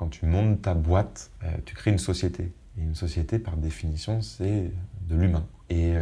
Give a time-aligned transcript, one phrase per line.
[0.00, 1.30] quand tu montes ta boîte,
[1.66, 2.50] tu crées une société.
[2.78, 4.72] Et une société, par définition, c'est
[5.08, 5.46] de l'humain.
[5.68, 5.92] Et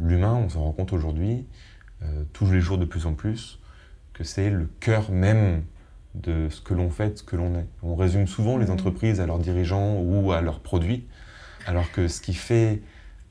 [0.00, 1.44] l'humain, on s'en rend compte aujourd'hui,
[2.32, 3.60] tous les jours de plus en plus,
[4.14, 5.64] que c'est le cœur même
[6.14, 7.66] de ce que l'on fait, ce que l'on est.
[7.82, 8.70] On résume souvent les mmh.
[8.70, 11.06] entreprises à leurs dirigeants ou à leurs produits,
[11.66, 12.80] alors que ce qui fait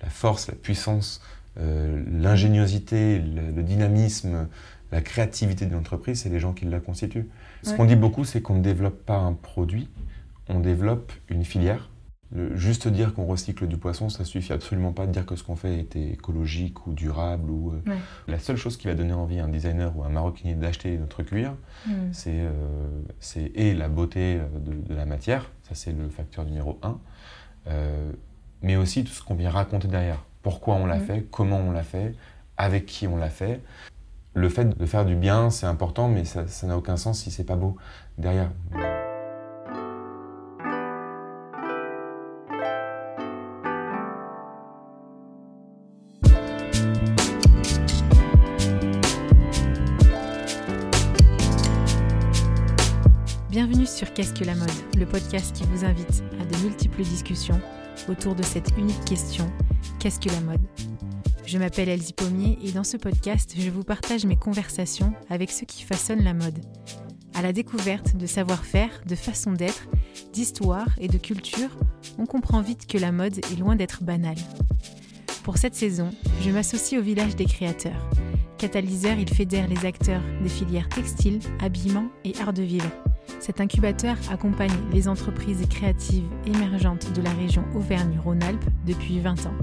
[0.01, 1.21] la force, la puissance,
[1.59, 4.47] euh, l'ingéniosité, le, dynamisme,
[4.91, 7.27] la créativité d'une entreprise, c'est les gens qui la constituent.
[7.63, 9.87] Ce qu'on dit beaucoup, c'est qu'on ne développe pas un produit,
[10.51, 11.91] on développe une filière
[12.53, 15.55] juste dire qu'on recycle du poisson, ça suffit absolument pas de dire que ce qu'on
[15.55, 17.49] fait était écologique ou durable.
[17.49, 17.95] Ou, euh,
[18.27, 20.97] La seule chose qui va donner envie à un designer ou à un maroquinier d'acheter
[20.97, 21.53] notre cuir,
[21.85, 21.91] mm.
[22.11, 26.99] c'est euh, et la beauté euh, de, la matière, ça c'est le facteur numéro un,
[28.61, 30.23] mais aussi tout ce qu'on vient raconter derrière.
[30.41, 31.05] Pourquoi on l'a mm.
[31.05, 32.15] fait, comment on l'a fait,
[32.57, 33.61] avec qui on l'a fait.
[34.33, 37.43] Le fait de faire du bien, c'est important, mais ça n'a aucun sens si c'est
[37.43, 37.75] pas beau
[38.17, 38.49] derrière.
[55.11, 57.59] Podcast qui vous invite à de multiples discussions
[58.07, 59.51] autour de cette unique question
[59.99, 60.61] Qu'est-ce que la mode?
[61.45, 65.65] Je m'appelle Elsie Pommier et dans ce podcast, je vous partage mes conversations avec ceux
[65.65, 66.59] qui façonnent la mode.
[67.33, 69.89] À la découverte de savoir-faire, de façon d'être,
[70.31, 71.77] d'histoire et de culture,
[72.17, 74.37] on comprend vite que la mode est loin d'être banale.
[75.43, 76.11] Pour cette saison,
[76.41, 78.07] je m'associe au village des créateurs.
[78.59, 82.89] Catalyseur, il fédère les acteurs des filières textiles, habillement et art de vivre.
[83.39, 89.55] Cet incubateur accompagne les entreprises créatives émergentes de la région Auvergne-Rhône-Alpes depuis 20 ans.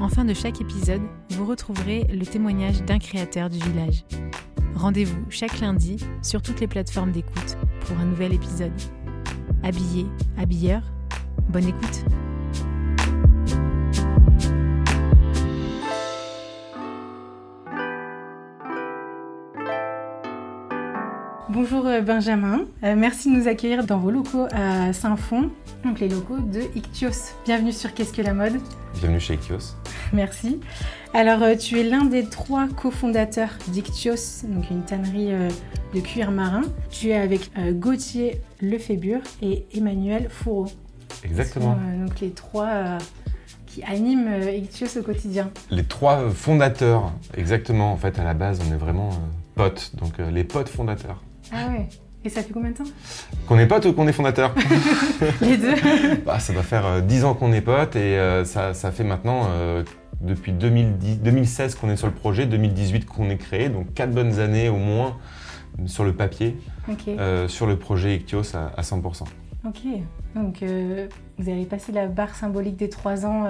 [0.00, 4.04] En fin de chaque épisode, vous retrouverez le témoignage d'un créateur du village.
[4.74, 8.72] Rendez-vous chaque lundi sur toutes les plateformes d'écoute pour un nouvel épisode.
[9.62, 10.82] Habillé, habilleur,
[11.50, 12.04] bonne écoute!
[21.50, 25.48] Bonjour euh, Benjamin, euh, merci de nous accueillir dans vos locaux à Saint-Fond,
[25.82, 27.32] donc les locaux de Ictios.
[27.46, 28.60] Bienvenue sur Qu'est-ce que la mode?
[28.92, 29.74] Bienvenue chez Ictios.
[30.12, 30.60] Merci.
[31.14, 35.30] Alors euh, tu es l'un des trois cofondateurs d'Ictios, donc une tannerie
[35.94, 36.64] de cuir marin.
[36.90, 37.50] Tu es avec
[37.80, 40.66] Gauthier Lefébure et Emmanuel Fourreau.
[41.24, 41.78] Exactement.
[41.98, 42.98] donc les trois
[43.66, 45.50] qui animent Ictios au quotidien.
[45.70, 47.90] Les trois fondateurs, exactement.
[47.90, 49.08] En fait, à la base, on est vraiment
[49.54, 51.22] potes, donc les potes fondateurs.
[51.52, 51.88] Ah ouais.
[52.24, 52.84] Et ça fait combien de temps
[53.46, 54.54] Qu'on est potes ou qu'on est fondateur
[55.40, 55.74] Les deux.
[56.26, 59.46] Bah, Ça doit faire 10 euh, ans qu'on est potes et euh, ça, fait maintenant
[59.50, 59.84] euh,
[60.20, 64.68] depuis 2016 qu'on est sur le projet, 2018 qu'on est créé, donc 4 bonnes années
[64.68, 65.16] au moins
[65.86, 66.56] sur le papier,
[67.46, 69.24] sur le projet Ictios à, à 100%.
[69.66, 69.80] Ok,
[70.34, 70.64] donc
[71.38, 73.46] vous avez passé la barre symbolique des 3 ans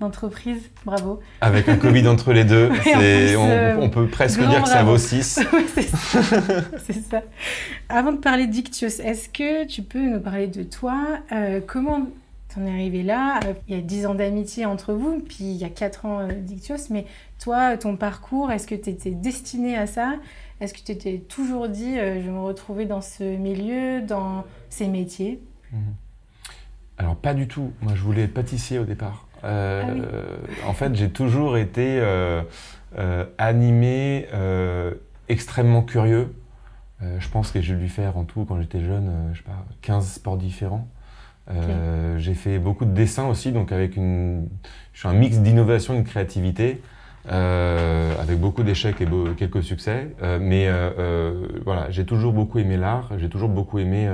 [0.00, 0.70] d'entreprise.
[0.84, 1.20] Bravo.
[1.40, 5.40] Avec un Covid entre les deux, euh, on, peut presque dire que ça vaut 6.
[5.74, 7.22] c'est ça.
[7.88, 12.08] Avant de parler d'Ictios, est-ce que tu peux nous parler de toi euh, Comment
[12.54, 13.40] t'en es arrivé là?
[13.44, 16.28] Euh, Il y a 10 ans d'amitié entre vous, puis il y a 4 ans
[16.28, 17.06] d'Ictios, mais
[17.38, 20.14] toi, ton parcours, est-ce que tu étais destiné à ça?
[20.60, 24.88] Est-ce que tu t'étais toujours dit, je vais me retrouver dans ce milieu, dans ces
[24.88, 25.40] métiers?
[25.72, 25.94] Mhm.
[26.98, 27.72] Alors pas du tout.
[27.80, 29.27] Moi, je voulais être pâtissier au départ.
[29.44, 32.42] Euh, en fait, j'ai toujours été euh,
[32.98, 34.26] euh, animé,
[35.28, 36.34] extrêmement curieux.
[37.00, 40.06] je pense que j'ai dû faire en tout, quand j'étais jeune, je sais pas, 15
[40.06, 40.88] sports différents.
[42.16, 44.48] j'ai fait beaucoup de dessins aussi, donc avec une,
[44.92, 46.80] je suis un mix d'innovation et de créativité,
[47.28, 49.06] avec beaucoup d'échecs et
[49.36, 50.14] quelques succès.
[50.40, 50.68] mais
[51.64, 54.08] voilà, j'ai toujours beaucoup aimé l'art, j'ai toujours beaucoup aimé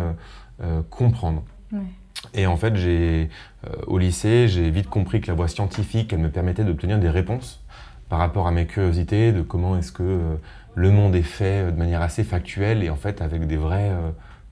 [0.91, 1.45] comprendre.
[2.33, 3.29] Et en fait, j'ai,
[3.67, 7.11] euh, au lycée, j'ai vite compris que la voie scientifique, elle me permettait d'obtenir des
[7.11, 7.63] réponses
[8.09, 10.35] par rapport à mes curiosités, de comment est-ce que euh,
[10.75, 13.93] le monde est fait euh, de manière assez factuelle et en fait avec des vraies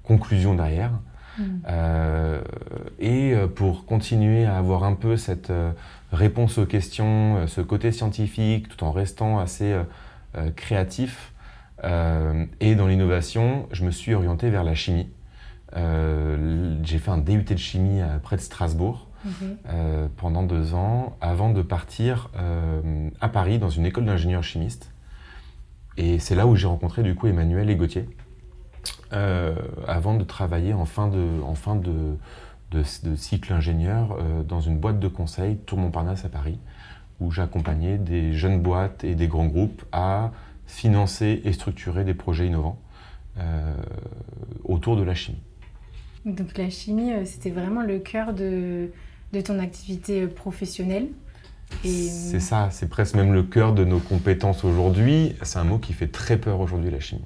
[0.03, 0.91] conclusions derrière.
[1.39, 2.43] Mm.
[2.99, 5.51] et pour continuer à avoir un peu cette
[6.13, 9.75] réponse aux questions, ce côté scientifique, tout en restant assez
[10.57, 11.33] créatif
[12.61, 15.09] et dans l'innovation, je me suis orienté vers la chimie.
[15.77, 19.09] Euh, j'ai fait un DUT de chimie près de Strasbourg
[19.69, 24.93] euh, pendant deux ans avant de partir euh, à Paris dans une école d'ingénieurs chimistes.
[25.97, 28.09] Et c'est là où j'ai rencontré du coup Emmanuel et Gauthier
[29.87, 32.17] avant de travailler en fin de, en fin de,
[32.71, 34.17] de, cycle ingénieur
[34.49, 36.59] dans une boîte de conseil Tour Montparnasse à Paris
[37.21, 40.33] où j'accompagnais des jeunes boîtes et des grands groupes à
[40.67, 42.81] financer et structurer des projets innovants
[44.65, 45.43] autour de la chimie.
[46.25, 48.91] Donc la chimie, c'était vraiment le cœur de,
[49.45, 51.09] ton activité professionnelle
[51.85, 55.35] c'est ça, c'est presque même le cœur de nos compétences aujourd'hui.
[55.43, 57.23] C'est un mot qui fait très peur aujourd'hui, la chimie.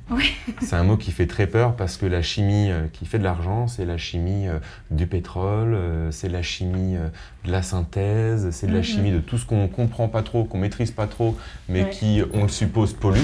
[0.61, 3.25] c'est un mot qui fait très peur parce que la chimie euh, qui fait de
[3.25, 4.59] l'argent, c'est la chimie euh,
[4.91, 6.97] du pétrole, euh, c'est la chimie
[7.45, 8.85] de la synthèse, c'est de la mhm.
[8.85, 11.37] chimie de tout ce qu'on ne comprend pas trop, qu'on maîtrise pas trop,
[11.69, 13.19] mais qui, on le suppose, pollue.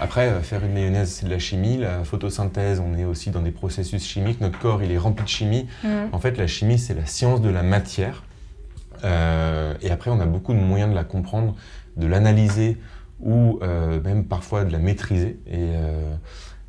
[0.00, 1.78] Après, faire une mayonnaise, c'est de la chimie.
[1.78, 4.40] La photosynthèse, on est aussi dans des processus chimiques.
[4.40, 5.66] Notre corps, il est rempli de chimie.
[5.82, 6.08] Mhm.
[6.12, 8.22] En fait, la chimie, c'est la science de la matière.
[9.04, 11.54] Euh, et après, on a beaucoup de moyens de la comprendre,
[11.96, 12.78] de l'analyser
[13.20, 15.38] ou euh, même parfois de la maîtriser.
[15.46, 16.14] Et, euh,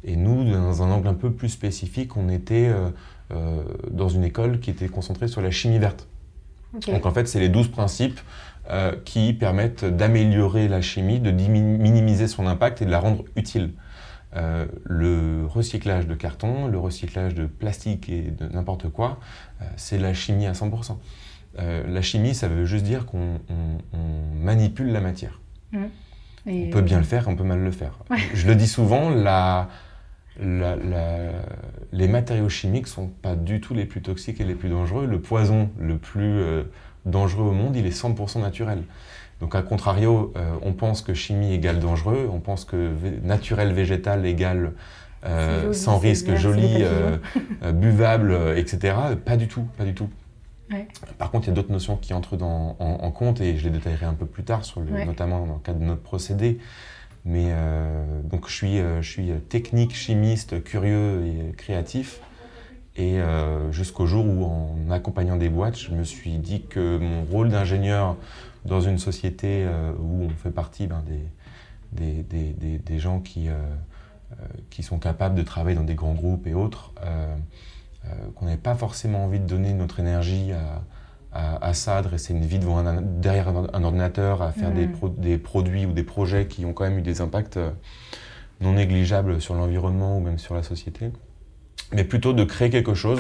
[0.04, 2.72] et, nous, dans un angle un peu plus spécifique, on était
[3.90, 6.08] dans une école qui était concentrée sur la chimie verte.
[6.88, 8.20] Donc en fait, c'est les 12 principes
[9.06, 13.72] qui permettent d'améliorer la chimie, de minimiser son impact et de la rendre utile.
[14.36, 19.20] le recyclage de carton, le recyclage de plastique et de n'importe quoi,
[19.78, 20.98] c'est la chimie à 100%.
[21.60, 23.40] Euh, la chimie, ça veut juste dire qu'on
[24.42, 25.40] manipule la matière.
[25.72, 25.78] Mmh.
[26.48, 28.00] on peut bien le faire, on peut mal le faire.
[28.34, 29.12] Je le dis souvent,
[30.40, 35.06] les matériaux chimiques sont pas du tout les plus toxiques et les plus dangereux.
[35.06, 36.64] Le poison le plus euh,
[37.06, 38.84] dangereux au monde, il est 100% naturel.
[39.40, 42.92] Donc, à contrario, euh, on pense que chimie égale dangereux, on pense que
[43.24, 44.74] naturel végétal égale
[45.72, 46.84] sans risque, joli,
[47.74, 48.94] buvable, etc.
[49.24, 50.10] Pas du tout, pas du tout.
[51.18, 54.06] Par contre, il y a d'autres notions qui entrent en, compte et je les détaillerai
[54.06, 56.60] un peu plus tard, sur notamment dans le cadre de notre procédé.
[57.26, 62.20] Mais euh, donc, je suis, euh, je suis technique, chimiste, curieux et créatif.
[62.96, 67.24] Et euh, jusqu'au jour où, en accompagnant des boîtes, je me suis dit que mon
[67.24, 68.18] rôle d'ingénieur
[68.66, 69.68] dans une société
[70.00, 71.04] où on fait partie ben,
[71.92, 73.50] des, des, des, gens qui,
[74.70, 77.36] qui sont capables de travailler dans des grands groupes et autres, euh,
[78.36, 80.84] qu'on n'avait pas forcément envie de donner notre énergie à,
[81.34, 85.92] à, ça, dresser une vie devant derrière un, ordinateur, à faire des, des, produits ou
[85.92, 87.72] des projets qui ont quand même eu des impacts euh,
[88.62, 91.12] non négligeables sur l'environnement ou même sur la société,
[91.92, 93.20] mais plutôt de créer quelque chose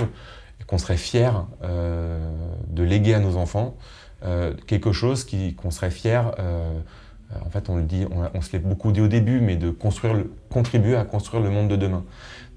[0.67, 2.31] qu'on serait fier euh,
[2.67, 3.75] de léguer à nos enfants,
[4.67, 5.27] quelque chose
[5.57, 6.33] qu'on serait fier,
[7.45, 10.15] en fait on le dit, on, se l'est beaucoup dit au début, mais de construire
[10.49, 12.05] contribuer à construire le monde de demain.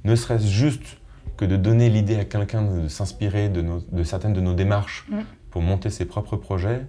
[0.04, 0.98] Ne serait-ce juste
[1.36, 5.20] que de donner l'idée à quelqu'un de s'inspirer de, de, certaines de nos démarches mm.
[5.50, 6.86] pour monter ses propres projets,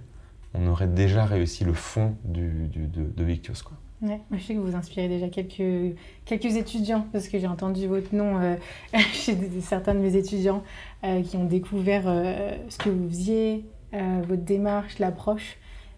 [0.54, 3.62] on aurait déjà réussi le fond du, de, de Victios.
[3.64, 3.76] Quoi.
[4.00, 8.14] Ouais, je sais que vous inspirez déjà quelques, quelques étudiants, parce que j'ai entendu votre
[8.14, 8.54] nom euh,
[9.12, 10.62] chez certains de mes étudiants
[11.02, 15.56] euh, qui ont découvert euh, ce que vous faisiez, votre démarche, l'approche.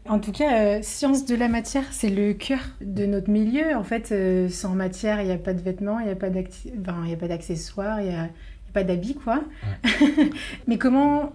[0.09, 3.77] En tout cas, science de la matière, c'est le cœur de notre milieu.
[3.77, 4.13] En fait,
[4.51, 6.31] sans matière, il n'y a pas de vêtements, il n'y a pas
[7.29, 8.29] d'accessoires, il n'y a,
[8.73, 9.43] pas d'habits, quoi.
[10.67, 11.33] Mais comment,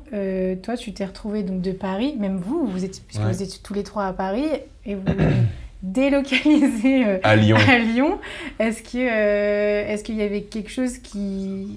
[0.63, 3.83] toi, tu t'es retrouvé donc de Paris, même vous, vous puisque vous êtes tous les
[3.83, 4.45] trois à Paris,
[4.85, 5.03] et vous
[5.85, 7.57] délocalisé à Lyon.
[7.67, 8.19] À Lyon.
[8.59, 11.67] Est-ce que est-ce qu'il y avait quelque chose qui,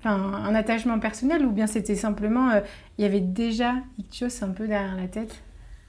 [0.00, 2.50] enfin, un attachement personnel, ou bien c'était simplement,
[2.98, 5.42] il y avait déjà Ictios un peu derrière la tête?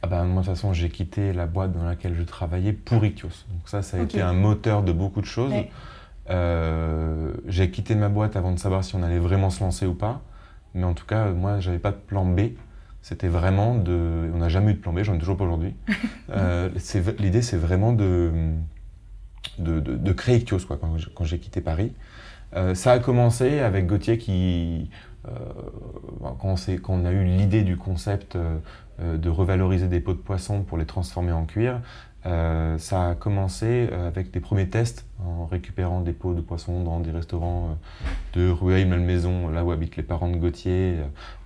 [0.05, 3.03] Ah bah, moi, de toute façon, j'ai quitté la boîte dans laquelle je travaillais pour
[3.03, 3.47] Ictios.
[3.49, 5.51] Donc ça, ça a été un moteur de beaucoup de choses.
[6.29, 9.95] Euh, j'ai quitté ma boîte avant de savoir si on allait vraiment se lancer ou
[9.95, 10.21] pas.
[10.75, 12.51] Mais en tout cas, moi, j'avais pas de plan B.
[13.01, 14.29] C'était vraiment de...
[14.31, 15.73] On n'a jamais eu de plan B, j'en ai toujours pas aujourd'hui.
[16.29, 16.69] euh,
[17.17, 18.31] L'idée, c'est vraiment de,
[19.57, 21.93] de, de, créer Ictios quoi, quand, j'ai quitté Paris.
[22.55, 24.91] Euh, ça a commencé avec Gauthier qui,
[25.27, 28.57] euh, quand, quand, on a eu l'idée du concept euh,
[29.01, 31.81] euh, de revaloriser des pots de poisson pour les transformer en cuir.
[32.25, 36.81] Euh, ça a commencé euh, avec des premiers tests en récupérant des pots de poisson
[36.81, 37.77] dans des restaurants
[38.33, 40.95] de Rueil-Malmaison, là où habitent les parents de Gauthier.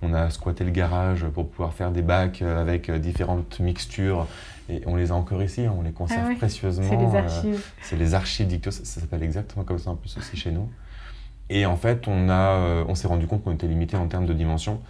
[0.00, 4.28] On a squatté le garage pour pouvoir faire des bacs avec différentes mixtures
[4.68, 6.88] et on les a encore ici, hein, on les conserve ah précieusement.
[6.88, 7.66] C'est les archives.
[7.82, 10.68] c'est les archives d'Ictos, ça, s'appelle exactement comme ça en plus aussi chez nous.
[11.50, 14.32] Et en fait, on, a, on s'est rendu compte qu'on était limité en termes de
[14.32, 14.80] dimension.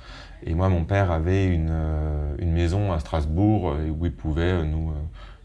[0.45, 4.65] Et moi, mon père avait une, euh, une maison à Strasbourg euh, où il pouvait
[4.65, 4.95] nous, euh,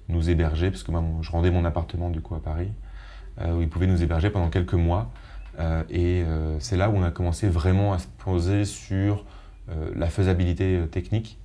[0.07, 2.71] nous héberger, parce que moi, je rendais mon appartement du coup à Paris,
[3.45, 5.11] où il pouvait nous héberger pendant quelques mois.
[5.89, 6.23] et
[6.59, 9.25] c'est là où on a commencé vraiment à se poser sur
[9.93, 11.37] la faisabilité technique.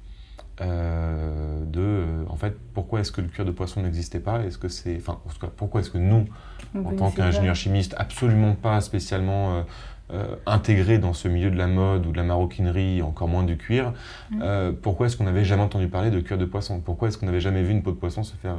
[0.61, 4.45] de en fait pourquoi est-ce que le cuir de poisson n'existait pas?
[4.45, 5.19] Est-ce que c'est enfin
[5.57, 6.27] pourquoi est-ce que nous
[6.75, 9.65] en tant qu'ingénieurs chimistes absolument pas spécialement
[10.12, 13.57] euh, intégré dans ce milieu de la mode ou de la maroquinerie, encore moins du
[13.57, 13.93] cuir,
[14.41, 16.81] euh, pourquoi est-ce qu'on n'avait jamais entendu parler de cuir de poisson?
[16.81, 18.57] Pourquoi est-ce qu'on n'avait jamais vu une peau de poisson se faire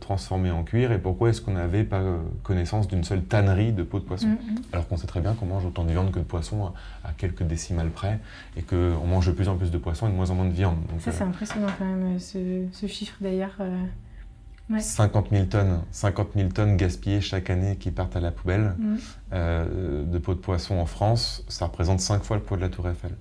[0.00, 0.90] transformer en cuir?
[0.90, 2.02] Et pourquoi est-ce qu'on n'avait pas
[2.42, 4.30] connaissance d'une seule tannerie de peau de poisson?
[4.72, 6.72] Alors qu'on sait très bien qu'on mange autant de viande que de poisson
[7.04, 8.18] à, quelques décimales près
[8.56, 10.54] et qu'on mange de plus en plus de poisson et de moins en moins de
[10.54, 10.78] viande.
[10.98, 13.54] Ça, c'est impressionnant quand même, ce, ce chiffre d'ailleurs.
[14.70, 18.96] 50 000 tonnes, 50 000 tonnes gaspillées chaque année qui partent à la poubelle mm.
[19.32, 22.70] euh, de peau de poisson en France, ça représente 5 fois le poids de la
[22.70, 23.14] Tour Eiffel.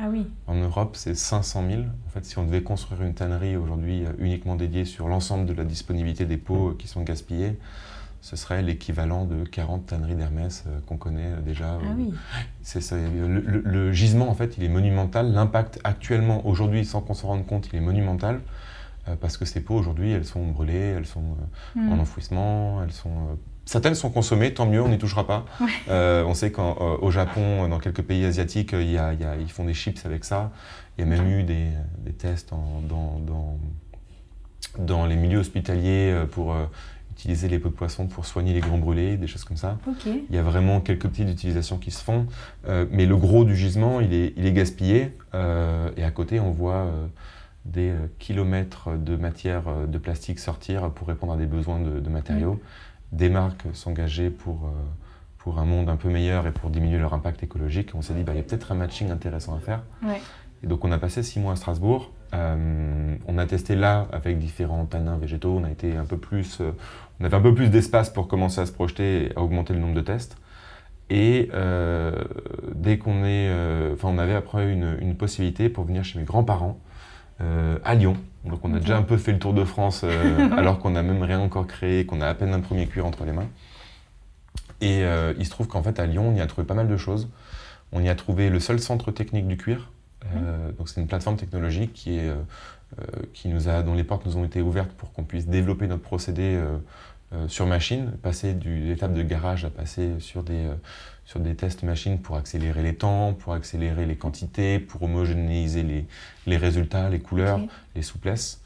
[0.00, 0.26] Ah oui.
[0.46, 1.82] En Europe, c'est 500 000.
[1.82, 5.52] En fait, si on devait construire une tannerie aujourd'hui euh, uniquement dédiée sur l'ensemble de
[5.52, 7.58] la disponibilité des peaux euh, qui sont gaspillées,
[8.20, 11.78] ce serait l'équivalent de 40 tanneries d'Hermès qu'on connaît déjà.
[11.80, 12.12] Ah oui.
[12.62, 12.96] C'est ça.
[12.96, 15.32] Le, le, gisement, en fait, il est monumental.
[15.32, 18.40] L'impact actuellement, aujourd'hui, sans qu'on s'en rende compte, il est monumental.
[19.08, 21.36] Euh, parce que ces peaux aujourd'hui, elles sont brûlées, elles sont
[21.76, 21.92] euh, hmm.
[21.92, 23.34] en enfouissement, elles sont euh,
[23.64, 25.44] Certaines sont consommées, tant mieux, on n'y touchera pas.
[25.90, 30.06] on sait qu'au Japon, dans quelques pays asiatiques, il y a, ils font des chips
[30.06, 30.52] avec ça.
[30.96, 31.66] Il y a même eu des,
[31.98, 33.58] des tests dans, dans,
[34.78, 36.56] dans, les milieux hospitaliers pour
[37.12, 39.76] utiliser les peaux de poisson pour soigner les grands brûlés, des choses comme ça.
[40.06, 42.26] Il y a vraiment quelques petites utilisations qui se font.
[42.66, 45.12] mais le gros du gisement, il est, il est gaspillé.
[45.34, 46.86] et à côté, on voit
[47.68, 52.08] des euh, kilomètres de matière euh, de plastique sortir pour répondre à des besoins de,
[52.08, 53.16] matériaux, mm.
[53.16, 54.70] des marques s'engager pour, euh,
[55.38, 57.90] pour un monde un peu meilleur et pour diminuer leur impact écologique.
[57.94, 59.82] On s'est dit, bah, il y a peut-être un matching intéressant à faire.
[60.62, 62.10] Et donc on a passé six mois à Strasbourg.
[62.32, 65.56] on a testé là avec différents tanins végétaux.
[65.56, 66.60] On a été un peu plus,
[67.20, 69.78] on avait un peu plus d'espace pour commencer à se projeter et à augmenter le
[69.78, 70.36] nombre de tests.
[71.10, 71.48] Et
[72.74, 73.52] dès qu'on est,
[73.92, 76.80] enfin, on avait après une, une, possibilité pour venir chez mes grands-parents
[77.40, 78.16] à Lyon.
[78.44, 81.02] Donc on a déjà un peu fait le tour de France euh, alors qu'on n'a
[81.02, 83.48] même rien encore créé, qu'on a à peine un premier cuir entre les mains.
[84.80, 86.88] Et euh, il se trouve qu'en fait à Lyon, on y a trouvé pas mal
[86.88, 87.28] de choses.
[87.92, 89.90] On y a trouvé le seul centre technique du cuir.
[90.76, 92.30] donc c'est une plateforme technologique qui est,
[93.32, 96.02] qui nous a, dont les portes nous ont été ouvertes pour qu'on puisse développer notre
[96.02, 96.60] procédé
[97.46, 100.68] sur machine, passer de l'étape de garage à passer sur des
[101.28, 106.06] sur des tests machines pour accélérer les temps, pour accélérer les quantités, pour homogénéiser les,
[106.46, 107.60] les résultats, les couleurs,
[107.94, 108.62] les souplesses.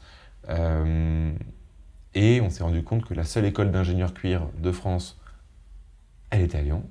[0.47, 1.33] Euh,
[2.15, 5.19] et on s'est rendu compte que la seule école d'ingénieurs cuir de France,
[6.29, 6.85] elle était à Lyon.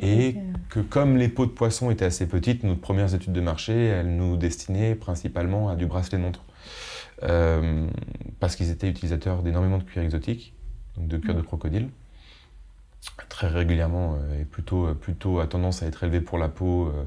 [0.00, 0.36] et
[0.70, 4.16] que comme les pots de poisson étaient assez petites, nos premières études de marché, elles
[4.16, 6.46] nous destinaient principalement à du bracelet montre.
[7.24, 7.86] Euh,
[8.40, 10.54] parce qu'ils étaient utilisateurs d'énormément de cuir exotique,
[10.96, 11.90] donc de cuir de crocodile
[13.28, 16.86] très régulièrement euh, et plutôt, euh, plutôt a tendance à être élevé pour la peau.
[16.86, 17.04] Euh,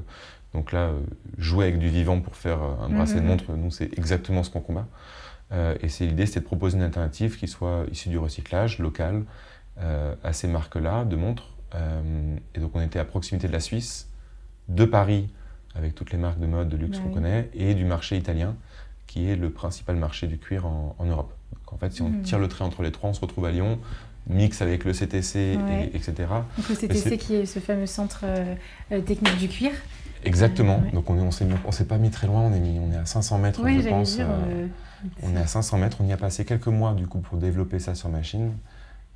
[0.54, 0.90] donc là,
[1.38, 4.60] jouer avec du vivant pour faire un bracelet de montre, nous, c'est exactement ce qu'on
[4.60, 4.86] combat.
[5.80, 9.24] et c'est l'idée, c'était de proposer une alternative qui soit issue du recyclage local
[9.78, 11.54] à ces marques-là de montres.
[12.54, 14.10] et donc on était à proximité de la Suisse,
[14.68, 15.32] de Paris,
[15.74, 18.54] avec toutes les marques de mode de luxe qu'on connaît, et du marché italien,
[19.06, 21.32] qui est le principal marché du cuir en, Europe.
[21.54, 22.24] Donc en fait, si on mhm.
[22.24, 23.78] tire le trait entre les trois, on se retrouve à Lyon
[24.28, 25.58] mix avec le CTC,
[25.94, 26.12] etc.
[26.56, 28.54] Donc le CTC qui est ce fameux centre euh,
[28.92, 29.72] euh, technique du cuir.
[30.24, 30.82] Exactement.
[30.92, 33.06] Donc on ne on s'est pas mis très loin, on est, mis, on est à
[33.06, 34.16] 500 mètres, je pense.
[34.16, 34.66] Dire, euh,
[35.22, 37.78] on est à 500 mètres, on y a passé quelques mois du coup pour développer
[37.78, 38.52] ça sur machine.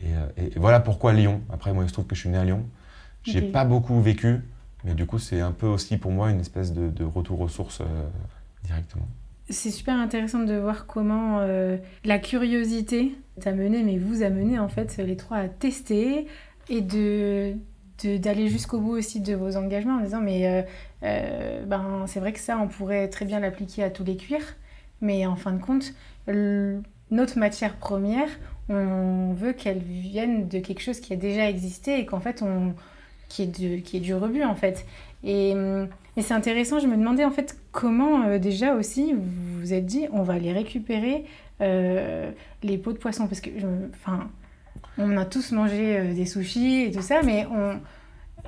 [0.03, 1.41] Et, et, voilà pourquoi Lyon.
[1.51, 2.67] Après, moi, il se trouve que je suis né à Lyon.
[3.23, 4.41] J'ai n'ai pas beaucoup vécu,
[4.85, 7.49] mais du coup, c'est un peu aussi pour moi une espèce de, de retour aux
[7.49, 7.81] sources
[8.65, 9.07] directement.
[9.49, 14.59] C'est super intéressant de voir comment euh, la curiosité t'a mené, mais vous a mené
[14.59, 16.27] en fait les trois à tester
[16.69, 17.55] et de
[18.05, 20.63] d'aller jusqu'au bout aussi de vos engagements en disant mais euh,
[21.03, 24.55] euh, ben c'est vrai que ça on pourrait très bien l'appliquer à tous les cuirs
[25.01, 25.95] mais en fin de compte
[26.29, 28.29] notre matière première
[28.69, 32.75] on veut qu'elle vienne de quelque chose qui a déjà existé et qu'en fait on
[33.29, 34.87] qui est, de, qui est du rebut en fait.
[35.25, 39.61] Et hum, et c'est intéressant, je me demandais en fait comment euh, déjà aussi vous
[39.61, 41.25] vous êtes dit on va aller récupérer
[41.61, 42.31] euh,
[42.63, 43.51] les pots de poisson parce que
[43.93, 44.29] enfin
[44.99, 47.79] on a tous mangé euh, des sushis et tout ça mais on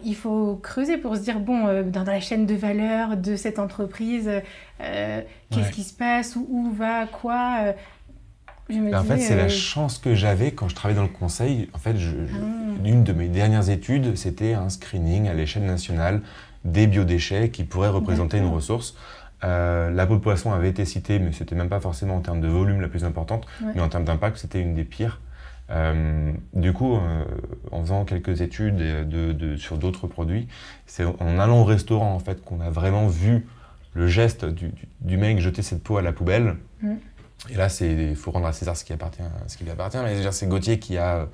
[0.04, 4.30] il faut creuser pour se dire bon dans, la chaîne de valeur de cette entreprise
[4.78, 7.75] qu'est-ce qui se passe où, où va quoi
[8.70, 11.70] en fait, c'est la chance que j'avais quand je travaillais dans le conseil.
[11.72, 12.87] En fait, ah.
[12.87, 16.20] une de mes dernières études, c'était un screening à l'échelle nationale
[16.65, 18.95] des biodéchets qui pourraient représenter une ressource.
[19.45, 22.41] Euh, la peau de poisson avait été citée, mais c'était même pas forcément en termes
[22.41, 25.21] de volume la plus importante, mais en termes d'impact, c'était une des pires.
[25.71, 27.25] Euh, du coup, euh,
[27.71, 30.49] en faisant quelques études de, sur d'autres produits,
[30.87, 33.47] c'est en allant au restaurant en fait qu'on a vraiment vu
[33.95, 36.57] le geste du, mec jeter cette peau à la poubelle.
[36.83, 36.95] Mm.
[37.50, 39.99] Et là, il faut rendre à César ce qui appartient, ce qui lui appartient.
[40.03, 41.29] Mais c'est Gauthier qui a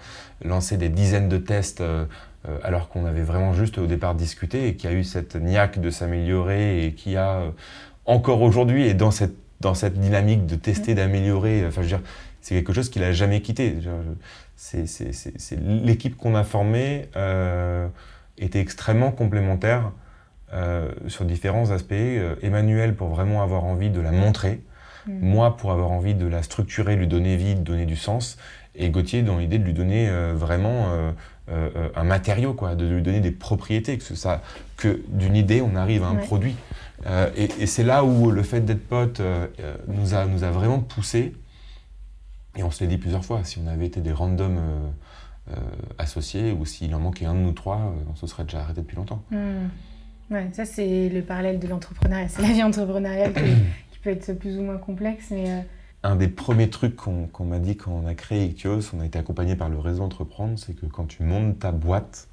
[0.45, 1.83] lancé des dizaines de tests
[2.63, 5.91] alors qu'on avait vraiment juste au départ discuté et qui a eu cette niaque de
[5.91, 7.43] s'améliorer et qui a
[8.05, 12.03] encore aujourd'hui et dans cette, dans cette dynamique de tester, d'améliorer, enfin je veux dire,
[12.41, 13.79] c'est quelque chose qu'il n'a jamais quitté.
[14.57, 17.09] C'est l'équipe qu'on a formée
[18.37, 19.93] était extrêmement complémentaire
[21.07, 21.95] sur différents aspects.
[22.43, 24.61] Emmanuel pour vraiment avoir envie de la montrer,
[25.07, 25.19] Mm.
[25.21, 28.39] Moi, pour avoir envie de la structurer, lui donner vie, de donner du sens.
[28.77, 31.13] Et Gauthier, dans l'idée de lui donner euh, vraiment euh,
[31.49, 34.43] euh, un matériau, quoi, de lui donner des propriétés, que, ça,
[34.77, 36.57] que d'une idée, on arrive à un produit.
[37.37, 39.21] et, c'est là où le fait d'être pote
[39.89, 41.35] nous, a, nous a vraiment poussé.
[42.57, 44.61] Et on se l'est dit plusieurs fois, si on avait été des randoms
[45.99, 48.97] associés ou s'il en manquait un de nous trois, on se serait déjà arrêté depuis
[48.97, 49.23] longtemps.
[49.31, 49.67] Mm.
[50.31, 53.35] Ouais, ça c'est le parallèle de l'entrepreneuriat, c'est la vie entrepreneuriale
[54.05, 55.29] peut être plus ou moins complexe.
[55.31, 55.61] Mais euh,
[56.05, 59.19] Un des premiers trucs qu'on m'a dit quand on a créé Ictios, on a été
[59.19, 62.29] accompagné par le réseau Entreprendre, c'est que quand tu montes ta boîte,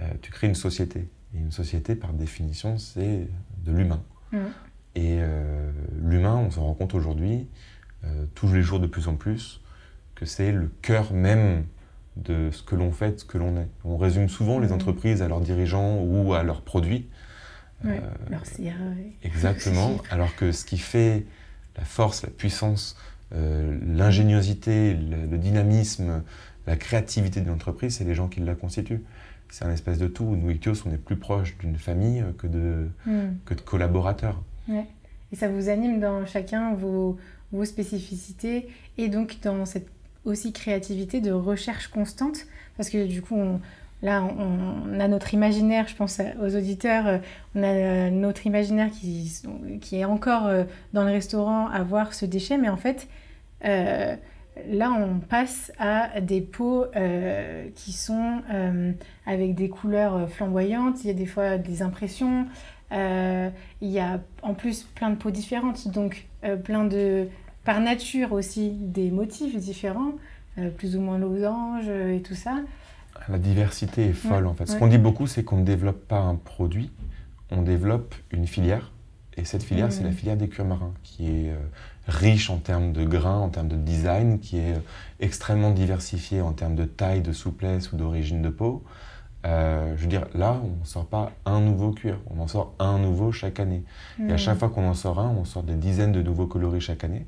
[0.00, 1.08] euh, tu crées une société.
[1.34, 3.28] Et une société, par définition, c'est
[3.64, 4.02] de l'humain.
[4.30, 4.38] Mmh.
[4.94, 7.48] Et euh, l'humain, on s'en rend compte aujourd'hui,
[8.34, 9.60] tous les jours de plus en plus,
[10.16, 11.66] que c'est le cœur même
[12.16, 13.68] de ce que l'on fait, de ce que l'on est.
[13.84, 14.72] On résume souvent les mmh.
[14.72, 17.08] entreprises à leurs dirigeants ou à leurs produits.
[17.84, 17.98] Euh,
[18.30, 18.70] merci.
[19.22, 19.98] Exactement.
[20.10, 21.26] Alors que ce qui fait
[21.76, 22.96] la force, la puissance,
[23.34, 26.22] euh, l'ingéniosité, le, dynamisme,
[26.66, 29.02] la créativité de l'entreprise, c'est les gens qui la constituent.
[29.50, 30.24] C'est un espèce de tout.
[30.24, 33.36] Nous, Ictios, on est plus proche d'une famille que de, hmm.
[33.44, 34.42] que de collaborateurs.
[34.68, 37.18] Et ça vous anime dans chacun vos,
[37.52, 39.88] vos spécificités et donc dans cette
[40.24, 43.60] aussi créativité de recherche constante parce que du coup on,
[44.02, 47.18] Là, on, a notre imaginaire, je pense aux auditeurs, euh,
[47.54, 49.32] on a euh, notre imaginaire qui,
[49.80, 53.08] qui est encore euh, dans le restaurant à voir ce déchet, mais en fait,
[53.64, 56.86] là, on passe à des pots
[57.76, 58.42] qui sont
[59.24, 62.46] avec des couleurs flamboyantes, il y a des fois des impressions,
[62.90, 66.26] il y a en plus plein de pots différentes, donc
[66.64, 67.28] plein de,
[67.64, 70.14] par nature aussi, des motifs différents,
[70.76, 72.56] plus ou moins losanges et tout ça.
[73.28, 74.66] La diversité est folle en fait.
[74.66, 76.90] Ce qu'on dit beaucoup, c'est qu'on ne développe pas un produit,
[77.50, 78.90] on développe une filière.
[79.36, 81.56] Et cette filière, c'est la filière des cuirs marins, qui est euh,
[82.06, 84.80] riche en termes de grains, en termes de design, qui est euh,
[85.20, 88.84] extrêmement diversifiée en termes de taille, de souplesse ou d'origine de peau.
[89.46, 92.74] Euh, je veux dire, là, on ne sort pas un nouveau cuir, on en sort
[92.78, 93.84] un nouveau chaque année.
[94.28, 96.80] Et à chaque fois qu'on en sort un, on sort des dizaines de nouveaux coloris
[96.80, 97.26] chaque année.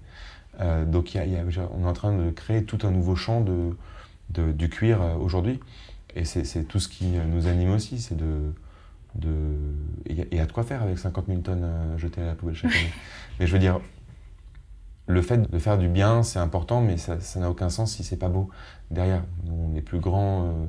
[0.87, 3.75] donc, on est en train de créer tout un nouveau champ de,
[4.31, 5.61] du cuir aujourd'hui.
[6.17, 8.53] Et c'est tout ce qui nous anime aussi, c'est de...
[9.17, 9.31] de
[10.07, 12.55] il y, a de quoi faire avec 50 000 tonnes euh, jetées à la poubelle
[12.55, 12.93] chaque année.
[13.41, 13.81] mais je veux dire,
[15.07, 18.17] le fait de faire du bien, c'est important, mais ça n'a aucun sens si c'est
[18.17, 18.49] pas beau
[18.91, 19.23] derrière.
[19.51, 20.67] on est plus grand, euh,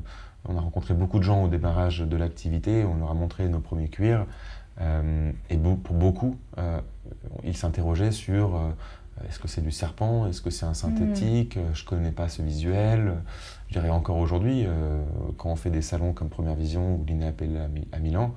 [0.47, 3.59] on a rencontré beaucoup de gens au démarrage de l'activité, on leur a montré nos
[3.59, 4.25] premiers cuirs,
[4.81, 6.37] euh, et pour beaucoup,
[7.43, 8.59] ils s'interrogeaient sur
[9.23, 10.27] est-ce que c'est du serpent?
[10.27, 11.57] Est-ce que c'est un synthétique?
[11.73, 13.15] Je ne connais pas ce visuel.
[13.69, 15.01] Je dirais encore aujourd'hui, euh,
[15.37, 18.35] quand on fait des salons comme Première Vision ou l'INEAPL à, Milan,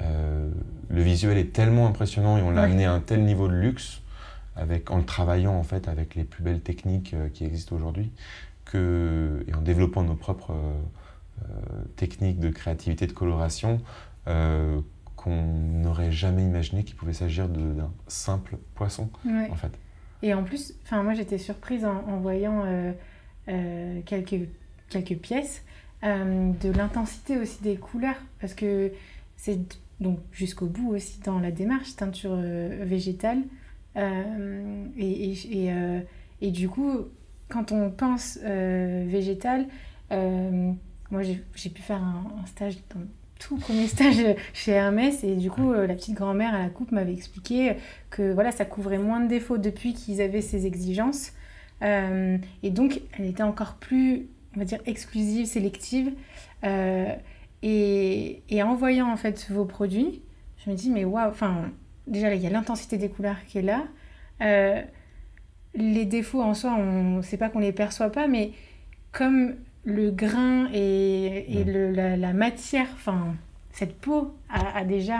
[0.00, 0.50] euh,
[0.90, 4.02] le visuel est tellement impressionnant et on l'a amené à un tel niveau de luxe
[4.54, 8.12] avec, en le travaillant en fait avec les plus belles techniques euh, qui existent aujourd'hui
[8.66, 10.54] que, et en développant nos propres
[11.96, 13.80] techniques de créativité, de coloration,
[14.24, 19.10] qu'on n'aurait jamais imaginé qu'il pouvait s'agir d'un simple poisson
[19.50, 19.76] en fait.
[20.22, 22.92] Et en plus, moi j'étais surprise en, voyant euh,
[23.48, 24.48] euh, quelques,
[24.88, 25.64] quelques pièces
[26.04, 28.20] euh, de l'intensité aussi des couleurs.
[28.40, 28.92] Parce que
[29.36, 29.58] c'est
[30.00, 33.42] donc jusqu'au bout aussi dans la démarche teinture végétale.
[33.96, 36.02] Et, et,
[36.40, 37.00] et, du coup
[37.50, 39.66] quand on pense végétal
[40.10, 43.02] moi j'ai pu faire un, un stage dans
[43.42, 45.24] tout premier stage chez Hermès.
[45.24, 47.76] Et du coup euh, la petite grand-mère à la coupe m'avait expliqué
[48.10, 51.32] que voilà ça couvrait moins de défauts depuis qu'ils avaient ces exigences.
[51.82, 56.12] Euh, et donc elle était encore plus on va dire exclusive sélective.
[56.64, 57.14] Euh,
[57.64, 60.22] et, et, en voyant en fait vos produits
[60.64, 61.70] je me dis mais waouh enfin
[62.06, 63.84] déjà il y a l'intensité des couleurs qui est là.
[65.74, 68.52] Les défauts en soi on sait pas qu'on les perçoit pas mais
[69.10, 73.34] comme le grain et, la, matière, enfin,
[73.72, 75.18] cette peau a, déjà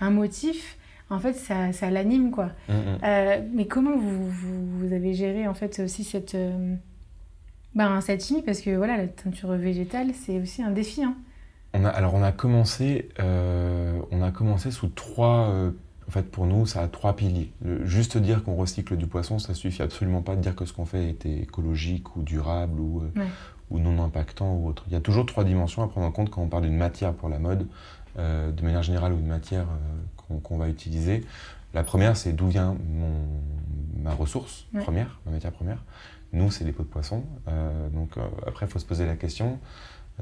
[0.00, 0.76] un, motif,
[1.08, 2.50] en fait, ça, l'anime, quoi.
[2.68, 2.98] Mm, mm.
[3.04, 6.74] Euh, mais comment vous, vous, avez géré, en fait, aussi cette, euh,
[7.74, 8.42] ben, cette chimie?
[8.42, 11.14] Parce que, voilà, la teinture végétale, c'est aussi un défi, hein.
[11.72, 15.54] On a, alors, on a commencé, euh, on a commencé sous trois
[16.08, 17.52] en fait, pour nous, ça a trois piliers.
[17.84, 20.84] juste dire qu'on recycle du poisson, ça suffit absolument pas de dire que ce qu'on
[20.84, 23.04] fait était écologique ou durable ou,
[23.70, 24.84] ou non impactant ou autre.
[24.88, 27.12] Il y a toujours trois dimensions à prendre en compte quand on parle d'une matière
[27.12, 27.66] pour la mode,
[28.16, 29.66] de manière générale, ou une matière
[30.42, 31.24] qu'on va utiliser.
[31.72, 33.14] La première, c'est d'où vient mon,
[34.02, 35.78] ma ressource première, ma matière première.
[36.32, 37.24] Nous, c'est les pots de poisson.
[37.92, 38.10] donc
[38.46, 39.58] après, il faut se poser la question.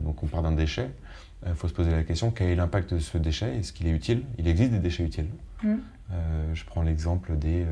[0.03, 0.91] Donc on part d'un déchet.
[1.47, 3.57] Il faut se poser la question quel est l'impact de ce déchet?
[3.57, 4.25] Est-ce qu'il est utile?
[4.39, 5.29] Il existe des déchets utiles.
[5.63, 5.77] Mm.
[6.11, 7.65] Euh, je prends l'exemple des.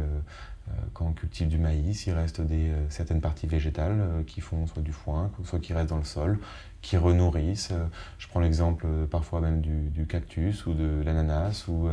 [0.68, 4.66] Euh, euh, quand on cultive du maïs, il reste des, certaines parties végétales qui font
[4.66, 6.38] soit du foin, soit qui restent dans le sol,
[6.80, 7.72] qui renourrissent.
[8.18, 11.66] je prends l'exemple parfois même du, cactus ou de l'ananas.
[11.68, 11.88] Ou,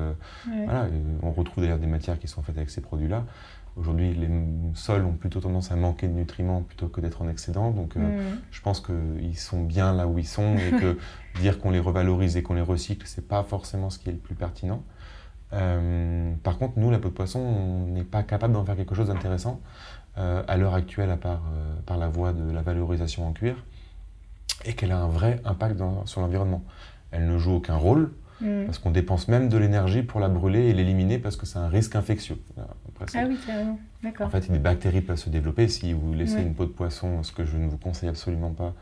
[0.66, 0.88] voilà,
[1.22, 3.26] on retrouve d'ailleurs des matières qui sont faites avec ces produits-là.
[3.76, 4.30] Aujourd'hui, les
[4.76, 7.72] sols ont plutôt tendance à manquer de nutriments plutôt que d'être en excédent.
[7.72, 7.96] Donc,
[8.52, 10.98] je pense qu'ils sont bien là où ils sont et que
[11.42, 14.20] dire qu'on les revalorise et qu'on les recycle, c'est pas forcément ce qui est le
[14.20, 14.84] plus pertinent.
[15.54, 18.96] Euh, par contre, nous, la peau de poisson, on n'est pas capable d'en faire quelque
[18.96, 19.62] chose d'intéressant
[20.18, 23.56] euh, à l'heure actuelle, à part euh, par la voie de la valorisation en cuir,
[24.66, 26.64] et qu'elle a un vrai impact sur l'environnement.
[27.12, 28.12] Elle ne joue aucun rôle,
[28.42, 28.66] mm.
[28.66, 31.68] parce qu'on dépense même de l'énergie pour la brûler et l'éliminer parce que c'est un
[31.68, 32.38] risque infectieux.
[33.14, 33.80] ah oui, carrément.
[34.02, 34.28] D'accord.
[34.28, 35.68] En fait, des bactéries peuvent se développer.
[35.68, 38.74] Si vous laissez une peau de poisson, ce que je ne vous conseille absolument pas,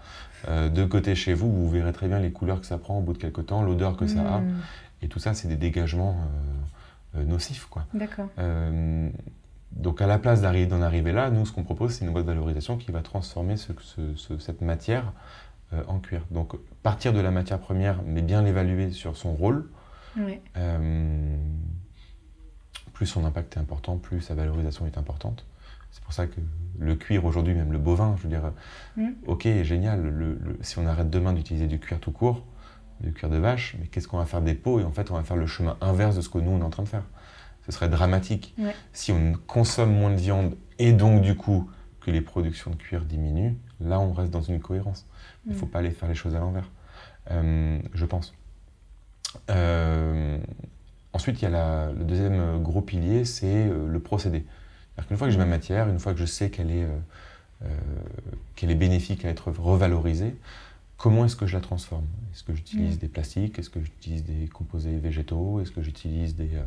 [0.48, 3.14] de côté chez vous, vous verrez très bien les couleurs que ça prend au bout
[3.14, 4.40] de quelques temps, l'odeur que ça a.
[4.40, 4.54] Mm.
[5.02, 6.61] Et tout ça, c'est des dégagements euh,
[7.16, 7.66] nocifs.
[7.66, 7.86] Quoi.
[7.94, 8.28] D'accord.
[8.40, 9.10] Euh,
[9.72, 12.32] donc à la place d'en arriver là, nous, ce qu'on propose, c'est une boîte de
[12.32, 15.14] valorisation qui va transformer cette matière
[15.74, 16.26] euh, en cuir.
[16.32, 19.70] Donc partir de la matière première, mais bien l'évaluer sur son rôle.
[22.94, 25.46] plus son impact est important, plus sa valorisation est importante.
[25.92, 26.40] C'est pour ça que
[26.80, 28.52] le cuir aujourd'hui, même le bovin, je veux dire,
[28.96, 29.10] mm.
[29.28, 32.46] ok, génial, si on arrête demain d'utiliser du cuir tout court,
[33.02, 35.16] du cuir de vache, mais qu'est-ce qu'on va faire des peaux Et en fait, on
[35.16, 37.04] va faire le chemin inverse de ce que nous, on est en train de faire.
[37.66, 38.56] Ce serait dramatique.
[38.94, 41.70] Si on consomme moins de viande et donc, du coup,
[42.02, 45.06] que les productions de cuir diminuent, là, on reste dans une cohérence.
[45.46, 45.70] Il ne faut mm.
[45.70, 46.70] pas aller faire les choses à l'envers,
[47.30, 48.34] euh, je pense.
[49.50, 50.38] Euh,
[51.14, 54.46] ensuite, il y a le deuxième gros pilier, c'est euh, le procédé.
[55.10, 56.86] Une fois que j'ai ma matière, une fois que je sais qu'elle est,
[58.56, 60.36] qu'elle est bénéfique à être revalorisée,
[61.02, 62.06] comment est-ce que je la transforme?
[62.32, 63.00] Est-ce que j'utilise mm.
[63.00, 63.58] des plastiques?
[63.58, 65.60] Est-ce que j'utilise des composés végétaux?
[65.60, 66.56] Est-ce que j'utilise des...
[66.56, 66.64] Euh,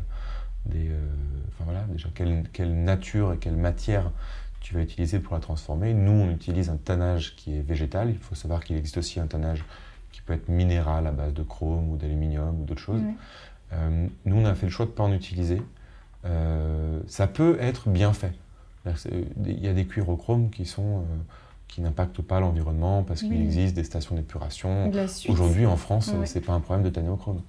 [0.65, 0.99] des euh,
[1.47, 4.11] enfin voilà, déjà, quelle, nature et quelle matière
[4.59, 5.93] tu vas utiliser pour la transformer?
[5.93, 8.09] Nous, on utilise un tannage qui est végétal.
[8.09, 9.63] Il faut savoir qu'il existe aussi un tannage
[10.11, 13.03] qui peut être minéral à base de chrome ou d'aluminium ou d'autres choses.
[13.71, 15.61] Euh, nous, on a fait le choix de ne pas en utiliser.
[17.07, 18.33] ça peut être bien fait.
[19.45, 21.05] Il y a des cuirs au chrome qui sont
[21.67, 24.91] qui n'impactent pas l'environnement parce qu'il existe des stations d'épuration.
[25.27, 27.41] Aujourd'hui, en France, ce c'est pas un problème de tanner au chrome.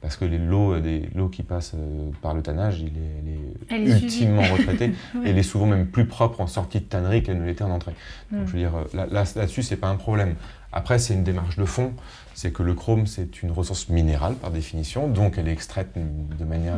[0.00, 4.42] Parce que l'eau euh, qui passe euh, par le tannage, il est, elle est ultimement
[4.42, 4.86] retraitée.
[5.24, 7.70] et elle est souvent même plus propre en sortie de tannerie qu'elle ne l'était en
[7.70, 7.94] entrée.
[8.32, 10.34] Donc, je veux dire, là, là-dessus, c'est pas un problème.
[10.72, 11.92] Après, c'est une démarche de fond.
[12.34, 16.44] C'est que le chrome, c'est une ressource minérale par définition, donc elle est extraite de
[16.44, 16.76] manière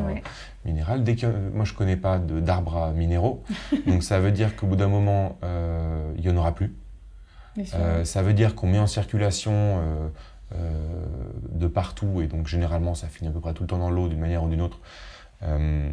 [0.65, 1.05] minérale.
[1.05, 3.45] Dès que moi, je connais pas d'arbres minéraux,
[3.87, 6.75] donc ça veut dire qu'au bout d'un moment, euh, il y en aura plus.
[7.75, 10.09] Euh, ça veut dire qu'on met en circulation euh,
[10.55, 11.07] euh,
[11.51, 14.09] de partout, et donc généralement ça finit à peu près tout le temps dans l'eau
[14.09, 14.81] d'une manière ou d'une autre.
[15.43, 15.91] on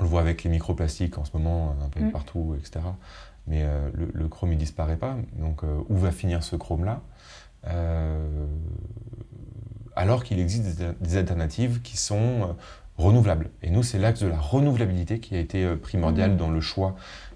[0.00, 2.12] le voit avec les microplastiques en ce moment, un peu mm.
[2.12, 2.80] partout, etc.
[3.48, 5.16] Mais le, chrome, il disparaît pas.
[5.38, 7.00] Donc où va finir ce chrome-là?
[9.96, 12.54] Alors qu'il existe des, alternatives qui sont
[12.96, 13.50] renouvelables.
[13.62, 16.36] Et nous, c'est l'axe de la renouvelabilité qui a été primordial mm.
[16.36, 16.94] dans le choix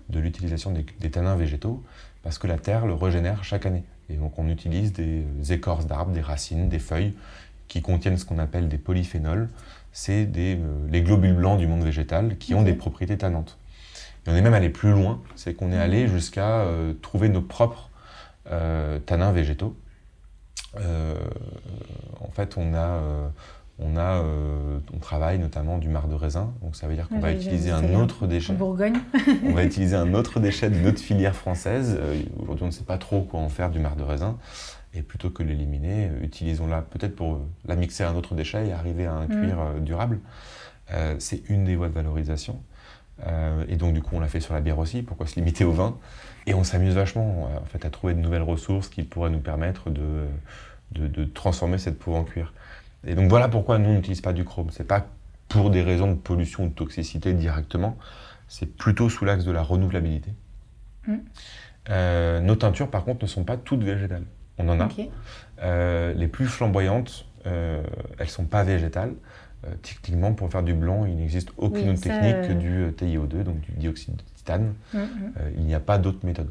[0.09, 1.83] de l'utilisation des, des, tanins végétaux
[2.23, 3.85] parce que la terre le régénère chaque année.
[4.11, 7.14] Et donc on utilise des écorces d'arbres, des racines, des feuilles
[7.69, 9.49] qui contiennent ce qu'on appelle des polyphénols.
[9.92, 10.57] C'est euh,
[10.90, 13.59] les globules blancs du monde végétal qui ont des propriétés tannantes.
[14.27, 17.43] Et on est même allé plus loin, c'est qu'on est allé jusqu'à euh, trouver nos
[17.43, 17.91] propres
[18.51, 19.77] euh, tanins végétaux.
[20.77, 23.01] en fait, on a
[23.79, 27.19] on, a, euh, on travaille notamment du marc de raisin, donc ça veut dire qu'on
[27.19, 28.55] va utiliser un autre déchet.
[28.55, 28.99] Bourgogne.
[29.45, 31.97] on va utiliser un autre déchet d'une autre filière française.
[31.99, 34.39] Euh, aujourd'hui, on ne sait pas trop quoi en faire du marc de raisin.
[34.95, 38.73] Et plutôt que l'éliminer, euh, utilisons-la peut-être pour la mixer à un autre déchet et
[38.73, 39.29] arriver à un mm.
[39.29, 40.21] cuir durable.
[41.19, 42.61] c'est une des voies de valorisation.
[43.69, 45.03] Et donc, du coup, on l'a fait sur la bière aussi.
[45.03, 45.99] Pourquoi se limiter au vin?
[46.47, 49.91] Et on s'amuse vachement en fait, à trouver de nouvelles ressources qui pourraient nous permettre
[49.91, 50.27] de,
[50.93, 52.53] de, de transformer cette peau en cuir.
[53.07, 54.69] Et donc voilà pourquoi nous, on n'utilise pas du chrome.
[54.71, 55.07] C'est pas
[55.49, 57.97] pour des raisons de pollution ou de toxicité directement,
[58.49, 60.33] c'est plutôt sous l'axe de la renouvelabilité.
[61.07, 61.15] Mm.
[61.91, 64.25] Euh, nos teintures, par contre, ne sont pas toutes végétales.
[64.59, 64.89] On en a.
[65.63, 67.83] Euh, les plus flamboyantes, euh,
[68.19, 69.15] elles ne sont pas végétales.
[69.83, 73.73] Techniquement, pour faire du blanc, il n'existe aucune autre technique que du TiO2, donc du
[73.73, 74.75] dioxyde de titane.
[74.92, 75.33] Mm, mm.
[75.57, 76.51] il n'y a pas d'autre méthode.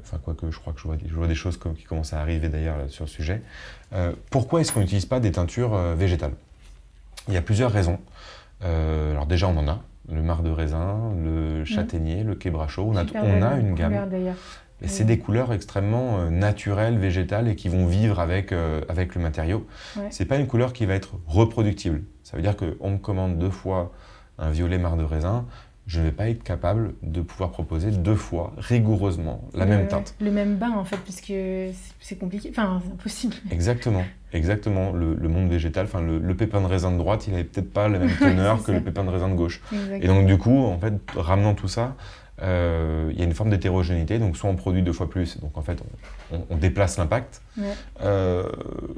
[0.00, 2.48] enfin, quoique, je crois que je vois, je vois des choses qui commencent à arriver
[2.48, 3.42] d'ailleurs sur le sujet.
[4.30, 6.34] pourquoi est-ce qu'on n'utilise pas des teintures végétales?
[7.28, 7.98] Il y a plusieurs raisons.
[8.62, 9.82] alors déjà, on en a.
[10.10, 11.64] Le marc de raisin, le mmh.
[11.64, 12.82] châtaignier, le quebracho.
[12.82, 14.10] On a, on a une gamme.
[14.86, 19.20] C'est des couleurs extrêmement euh, naturelles, végétales et qui vont vivre avec, euh, avec le
[19.20, 19.66] matériau.
[19.96, 20.08] Ouais.
[20.10, 22.02] C'est pas une couleur qui va être reproductible.
[22.22, 23.92] Ça veut dire qu'on me commande deux fois
[24.38, 25.46] un violet marc de raisin,
[25.86, 30.14] je ne vais pas être capable de pouvoir proposer deux fois rigoureusement la même teinte.
[30.20, 31.32] Le même bain en fait, puisque
[32.00, 33.34] c'est compliqué, enfin c'est impossible.
[33.50, 34.92] Exactement, exactement.
[34.92, 37.98] Le, monde végétal, enfin le, pépin de raisin de droite, il n'avait peut-être pas la
[37.98, 39.60] même teneur que le pépin de raisin de gauche.
[40.00, 41.96] Et donc du coup, en fait, ramenant tout ça,
[42.42, 45.56] euh, il y a une forme d'hétérogénéité, donc soit on produit deux fois plus, donc
[45.56, 45.78] en fait
[46.50, 47.42] on, déplace l'impact,
[48.00, 48.50] euh,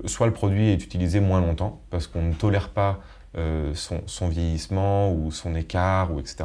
[0.06, 3.00] soit le produit est utilisé moins longtemps parce qu'on ne tolère pas
[3.36, 6.44] euh, son, vieillissement ou son écart, ou etc.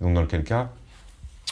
[0.00, 0.70] donc dans lequel cas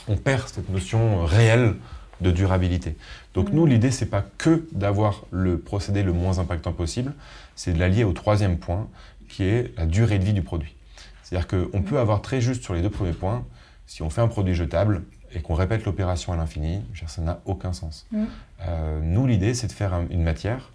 [0.08, 1.76] on perd cette notion réelle
[2.20, 2.96] de durabilité.
[3.34, 7.12] Donc nous, l'idée, c'est pas que d'avoir le procédé le moins impactant possible,
[7.56, 8.88] c'est de l'allier au troisième point,
[9.28, 10.74] qui est la durée de vie du produit.
[11.22, 11.84] C'est-à-dire qu'on mm.
[11.84, 13.44] peut avoir très juste sur les deux premiers points,
[13.86, 15.02] si on fait un produit jetable
[15.34, 18.06] et qu'on répète l'opération à l'infini, ça n'a aucun sens.
[18.12, 18.24] Mm.
[18.66, 20.70] Euh, nous, l'idée, c'est de faire une matière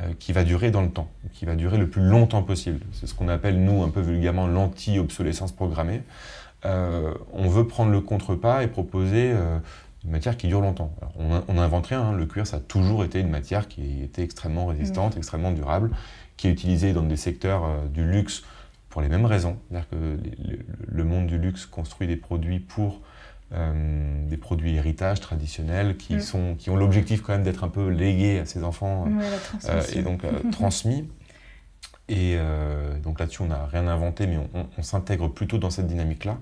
[0.00, 2.80] euh, qui va durer dans le temps, qui va durer le plus longtemps possible.
[2.92, 6.02] C'est ce qu'on appelle, nous, un peu vulgairement, l'anti-obsolescence programmée.
[6.64, 9.32] Euh, on veut prendre le contrepas et proposer
[10.04, 10.94] une matière qui dure longtemps.
[11.18, 12.12] on n'invente rien, hein.
[12.12, 15.18] le cuir, ça a toujours été une matière qui était extrêmement résistante, mm.
[15.18, 15.90] extrêmement durable,
[16.36, 18.42] qui est utilisée dans des secteurs du luxe
[18.92, 19.56] pour les mêmes raisons.
[19.70, 20.18] C'est-à-dire que
[20.86, 23.00] le, monde du luxe construit des produits pour
[23.54, 26.20] euh, des produits héritage traditionnels qui, mm.
[26.20, 29.06] sont, qui ont l'objectif quand même d'être un peu légués à ses enfants
[29.64, 31.08] euh, et donc euh, transmis.
[32.10, 32.36] Et
[33.02, 36.36] donc là-dessus, on n'a rien inventé, mais on, s'intègre plutôt dans cette dynamique-là.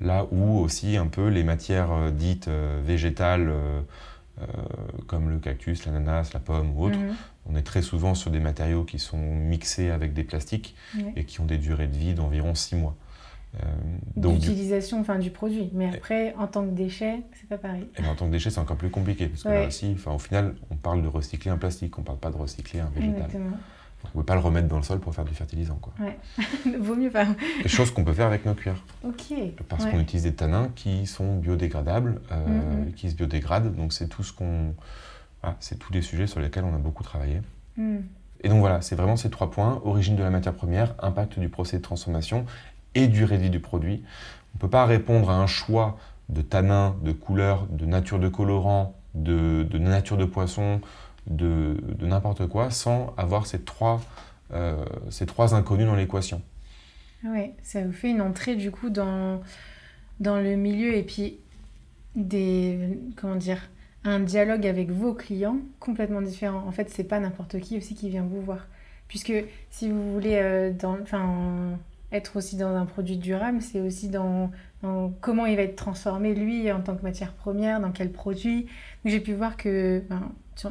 [0.00, 3.52] Là où aussi un peu les matières dites végétales,
[5.06, 7.14] comme le cactus, l'ananas, la pomme ou autre, mm-hmm
[7.50, 10.76] on est très souvent sur des matériaux qui sont mixés avec des plastiques
[11.16, 12.94] et qui ont des durées de vie d'environ 6 mois.
[13.56, 13.60] Euh,
[14.16, 15.70] D'utilisation enfin, du produit.
[15.72, 17.86] Mais après, en tant que déchet, c'est pas pareil.
[17.96, 19.28] Et en tant que déchet, c'est encore plus compliqué.
[19.28, 22.18] Parce que là aussi, enfin, au final, on parle de recycler un plastique, on parle
[22.18, 23.16] pas de recycler un végétal.
[23.16, 23.56] Exactement.
[24.04, 25.78] On ne peut pas le remettre dans le sol pour faire du fertilisant.
[25.80, 25.92] Quoi.
[26.00, 26.18] Ouais.
[26.78, 27.26] Vaut mieux pas.
[27.66, 28.82] Chose qu'on peut faire avec nos cuirs.
[29.04, 29.34] Ok.
[29.68, 32.94] Parce qu'on utilise des tanins qui sont biodégradables, euh, mm-hmm.
[32.94, 33.74] qui se biodégradent.
[33.74, 34.74] Donc c'est tout ce qu'on
[35.42, 37.40] ah, c'est tous des sujets sur lesquels on a beaucoup travaillé.
[37.76, 37.98] Hmm.
[38.42, 41.48] Et donc voilà, c'est vraiment ces trois points, origine de la matière première, impact du
[41.48, 42.44] procédé de transformation
[42.94, 44.02] et du rédit du produit.
[44.54, 48.28] On ne peut pas répondre à un choix de tanins, de couleurs, de nature de
[48.28, 50.80] colorant, de, nature de poisson,
[51.28, 54.00] de, n'importe quoi, sans avoir ces trois,
[54.52, 56.42] euh, ces trois inconnus dans l'équation.
[57.24, 59.40] Oui, ça vous fait une entrée du coup dans,
[60.20, 61.38] dans le milieu et puis
[62.14, 62.98] des...
[63.16, 63.60] comment dire
[64.04, 66.64] un dialogue avec vos clients complètement différent.
[66.66, 68.66] En fait, c'est pas n'importe qui aussi qui vient vous voir.
[69.08, 69.32] Puisque
[69.70, 70.98] si vous voulez euh, dans,
[72.12, 74.50] être aussi dans un produit durable, c'est aussi dans,
[75.20, 78.66] comment il va être transformé lui en tant que matière première, dans quel produit.
[79.04, 80.02] J'ai pu voir que,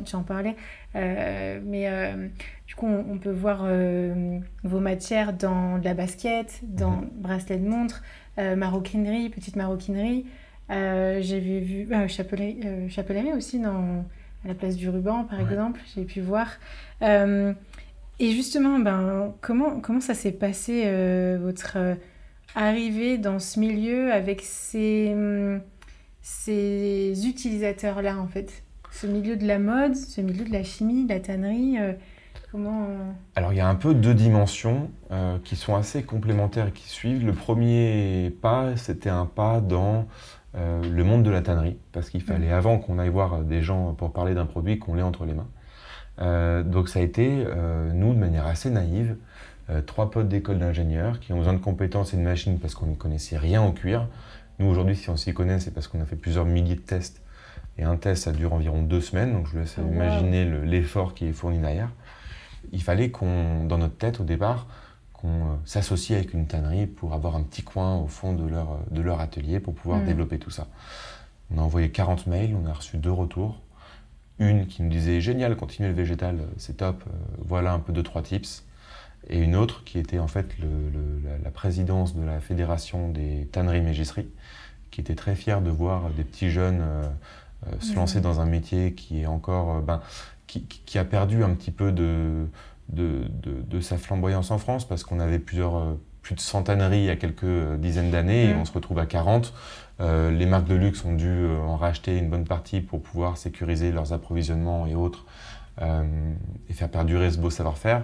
[0.03, 0.55] tu, en parlais,
[0.95, 2.27] euh, mais euh,
[2.67, 3.65] du coup on, peut voir
[4.63, 7.09] vos matières dans de la basket, dans mhm.
[7.13, 8.03] bracelet de montre,
[8.37, 10.25] maroquinerie, petite maroquinerie.
[10.69, 14.05] Euh, j'ai vu, euh, Chapelet, euh, aussi dans,
[14.43, 16.47] à la place du ruban, par exemple, j'ai pu voir.
[17.01, 17.53] Euh,
[18.19, 20.83] et justement, ben, comment, comment ça s'est passé,
[21.39, 21.77] votre
[22.55, 25.15] arrivée dans ce milieu avec ces,
[26.21, 28.63] ces utilisateurs-là, en fait?
[29.01, 31.77] Ce milieu de la mode, ce milieu de la chimie, de la tannerie
[32.51, 32.87] Comment...
[33.35, 34.89] Alors il y a un peu deux dimensions
[35.43, 37.25] qui sont assez complémentaires et qui suivent.
[37.25, 40.07] Le premier pas, c'était un pas dans
[40.57, 43.93] euh, le monde de la tannerie, parce qu'il fallait, avant qu'on aille voir des gens
[43.93, 45.47] pour parler d'un produit, qu'on l'ait entre les mains.
[46.19, 49.17] Euh, donc ça a été, euh, nous, de manière assez naïve,
[49.85, 52.95] trois potes d'école d'ingénieurs qui ont besoin de compétences et de machines parce qu'on ne
[52.95, 54.07] connaissait rien au cuir.
[54.59, 57.21] Nous, aujourd'hui, si on s'y connaît, c'est parce qu'on a fait plusieurs milliers de tests.
[57.77, 61.13] Et un test, ça dure environ deux semaines, donc je vous laisse oh, imaginer l'effort
[61.13, 61.89] qui est fourni derrière.
[62.71, 64.67] Il fallait qu'on, dans notre tête, au départ,
[65.13, 68.79] qu'on euh, s'associe avec une tannerie pour avoir un petit coin au fond de leur,
[68.91, 70.05] de leur atelier pour pouvoir mm.
[70.05, 70.67] développer tout ça.
[71.53, 73.61] On a envoyé 40 mails, on a reçu deux retours.
[74.39, 78.03] Une qui nous disait génial, continuez le végétal, c'est top, euh, voilà un peu deux,
[78.03, 78.63] trois tips.
[79.29, 80.55] Et une autre qui était en fait
[81.43, 84.29] la, présidence de la fédération des tanneries mégisseries,
[84.91, 87.09] qui était très fière de voir des petits jeunes euh,
[87.79, 87.95] se mm.
[87.95, 90.01] lancer dans un métier qui est encore, ben,
[90.47, 92.47] qui, qui, a perdu un petit peu de,
[92.89, 97.05] de, sa flamboyance en France parce qu'on avait plusieurs, euh, plus de 100 tanneries il
[97.05, 98.59] y a quelques dizaines d'années et Mm.
[98.59, 99.53] on se retrouve à 40.
[99.99, 103.37] Euh, les marques de luxe ont dû euh, en racheter une bonne partie pour pouvoir
[103.37, 105.25] sécuriser leurs approvisionnements et autres
[105.81, 106.03] euh,
[106.69, 108.03] et faire perdurer ce beau savoir-faire.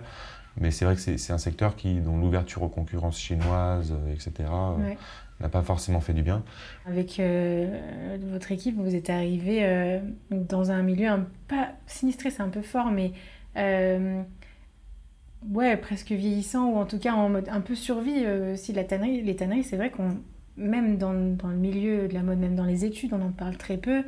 [0.57, 4.13] Mais c'est vrai que c'est c'est un secteur qui, dont l'ouverture aux concurrences chinoises, euh,
[4.13, 4.97] etc., euh, Ouais.
[5.39, 6.43] N'a pas forcément fait du bien.
[6.85, 9.99] Avec euh, votre équipe, vous êtes arrivé euh,
[10.31, 13.11] dans un milieu un pas sinistré, c'est un peu fort, mais
[13.57, 14.21] euh,
[15.49, 18.73] ouais, presque vieillissant ou en tout cas en mode un peu survie aussi.
[18.73, 20.17] La tannerie, les tanneries, c'est vrai qu'on
[20.55, 23.57] même dans, dans le milieu de la mode, même dans les études, on en parle
[23.57, 24.03] très peu.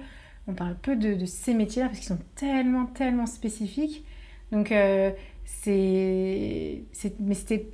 [0.47, 4.05] On parle peu de, de ces métiers-là parce qu'ils sont tellement, tellement spécifiques.
[4.51, 4.71] Donc
[5.43, 6.83] c'est,
[7.19, 7.67] mais c'était,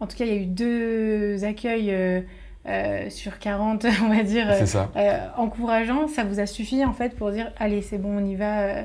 [0.00, 2.24] en tout cas, il y a eu deux accueils.
[2.68, 4.90] Euh, euh, sur 40, on va dire, C'est ça.
[4.96, 8.34] euh, encourageant, ça vous a suffi en fait pour dire allez c'est bon on y
[8.34, 8.82] va euh,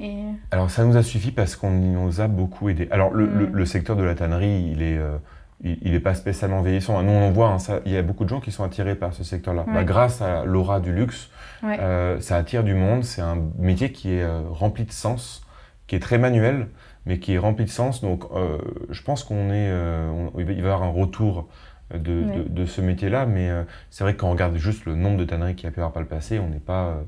[0.00, 0.14] et
[0.52, 2.88] Alors ça nous a suffi parce qu'on nous a beaucoup aidé.
[2.90, 3.52] Alors le, le- Mm.
[3.52, 5.16] le secteur de la tannerie, il est, euh,
[5.64, 7.02] il, il est pas spécialement vieillissant.
[7.02, 8.94] Nous on en voit, hein, ça- il y a beaucoup de gens qui sont attirés
[8.94, 9.64] par ce secteur-là.
[9.66, 9.74] Ouais.
[9.74, 11.30] Bah, grâce à l'aura du luxe,
[11.64, 13.02] ouais euh, ça attire du monde.
[13.02, 15.44] C'est un métier qui est euh, rempli de sens,
[15.88, 16.68] qui est très manuel,
[17.06, 18.00] mais qui est rempli de sens.
[18.00, 18.58] Donc euh,
[18.90, 21.48] je pense qu'on est, euh, on- il va y avoir un retour
[21.94, 23.26] de, de- de ce métier-là.
[23.26, 25.68] Mais euh, c'est vrai que quand on regarde juste le nombre de tanneries qu'il y
[25.68, 27.02] a pu avoir par le passé, on n'est pas, euh,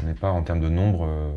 [0.00, 1.04] on n'est pas en termes de nombre.
[1.06, 1.32] euh,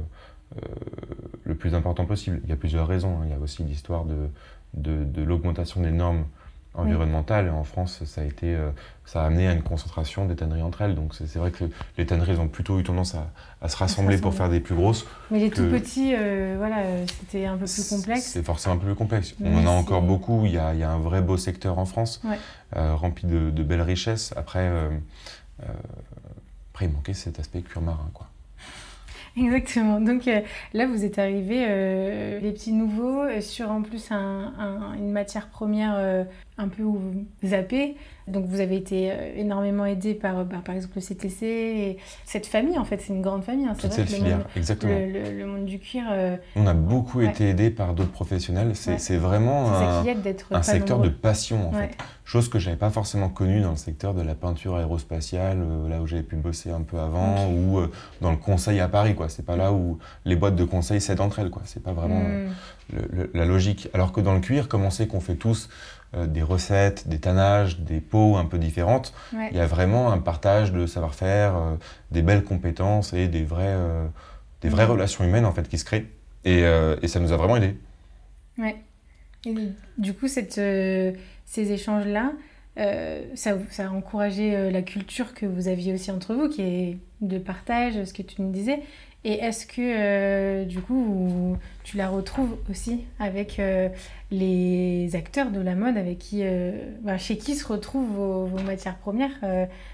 [1.43, 2.41] le plus important possible.
[2.43, 3.19] Il y a plusieurs raisons.
[3.21, 3.23] hein.
[3.25, 4.30] Il y a aussi l'histoire de,
[4.73, 6.25] de, de l'augmentation des normes
[6.73, 7.47] environnementales.
[7.47, 8.69] Et en France, ça a, été, euh,
[9.05, 10.95] ça a amené à une concentration des tanneries entre elles.
[10.95, 11.65] Donc c'est vrai que
[11.97, 13.29] les tanneries ont plutôt eu tendance à,
[13.62, 15.05] à se rassembler pour faire des plus grosses.
[15.29, 18.77] mais les tout petits euh, voilà euh, c'était un peu plus complexe C'est forcément un
[18.77, 19.36] peu plus complexe.
[19.43, 20.45] On en a encore beaucoup.
[20.45, 22.38] Il y a, il y a un vrai beau secteur en France, Ouais.
[22.77, 24.34] euh, rempli de, de belles richesses.
[24.38, 24.89] Après, euh,
[26.73, 28.10] après, il manquait cet aspect cuir marin.
[28.13, 28.27] Quoi.
[29.38, 30.41] exactement donc euh,
[30.73, 35.47] là vous êtes arrivé euh, les petits nouveaux sur en plus un- un- une matière
[35.47, 36.23] première euh,
[36.62, 36.84] un peu
[37.43, 37.95] zappée
[38.28, 41.97] donc vous avez été euh, énormément aidé par euh, bah, par exemple le CTC et
[42.24, 43.74] cette famille en fait c'est une grande famille hein.
[43.78, 44.93] c'est vrai cette que le filière, monde, exactement.
[44.97, 47.26] le, le- le monde du cuir euh, On a beaucoup Ouais.
[47.28, 48.71] été aidés par d'autres professionnels.
[48.76, 49.17] C'est Ouais.
[49.17, 50.04] vraiment un,
[50.63, 51.88] secteur de passion, en Ouais.
[51.89, 51.97] fait.
[52.24, 56.02] Chose que j'avais pas forcément connue dans le secteur de la peinture aérospatiale, euh, là
[56.02, 59.15] où j'avais pu bosser un peu avant, ou euh, dans le conseil à Paris.
[59.15, 59.28] quoi.
[59.30, 61.50] C'est pas là où les boîtes de conseil s'aident entre elles.
[61.50, 61.63] quoi.
[61.65, 62.50] C'est pas vraiment Hmm.
[62.93, 63.89] le- la logique.
[63.93, 65.69] Alors que dans le cuir, comme on sait qu'on fait tous
[66.15, 69.50] euh, des recettes, des tannages, des peaux un peu différentes, Ouais.
[69.52, 71.76] il y a vraiment un partage de savoir-faire, euh,
[72.12, 74.06] des belles compétences et des vraies, euh,
[74.62, 76.08] des vraies relations humaines en fait qui se créent.
[76.43, 76.62] Et,
[77.04, 77.76] et ça nous a vraiment aidés.
[78.58, 78.76] Ouais.
[79.45, 79.54] Et
[80.00, 82.32] du coup, cette, ces échanges-là,
[83.36, 87.38] ça, ça a encouragé la culture que vous aviez aussi entre vous, qui est de
[87.38, 88.82] partage, ce que tu nous disais.
[89.23, 93.88] Et est-ce que, euh, du coup, vous- tu la retrouves aussi avec euh,
[94.31, 96.71] les acteurs de la mode, avec qui, euh,
[97.03, 99.39] ben, chez qui se retrouvent vos, vos matières premières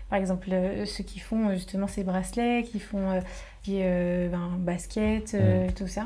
[0.09, 0.49] Par exemple,
[0.85, 3.21] ceux qui font justement ces bracelets, qui font
[3.63, 6.05] qui, ben, basket, euh, tout ça?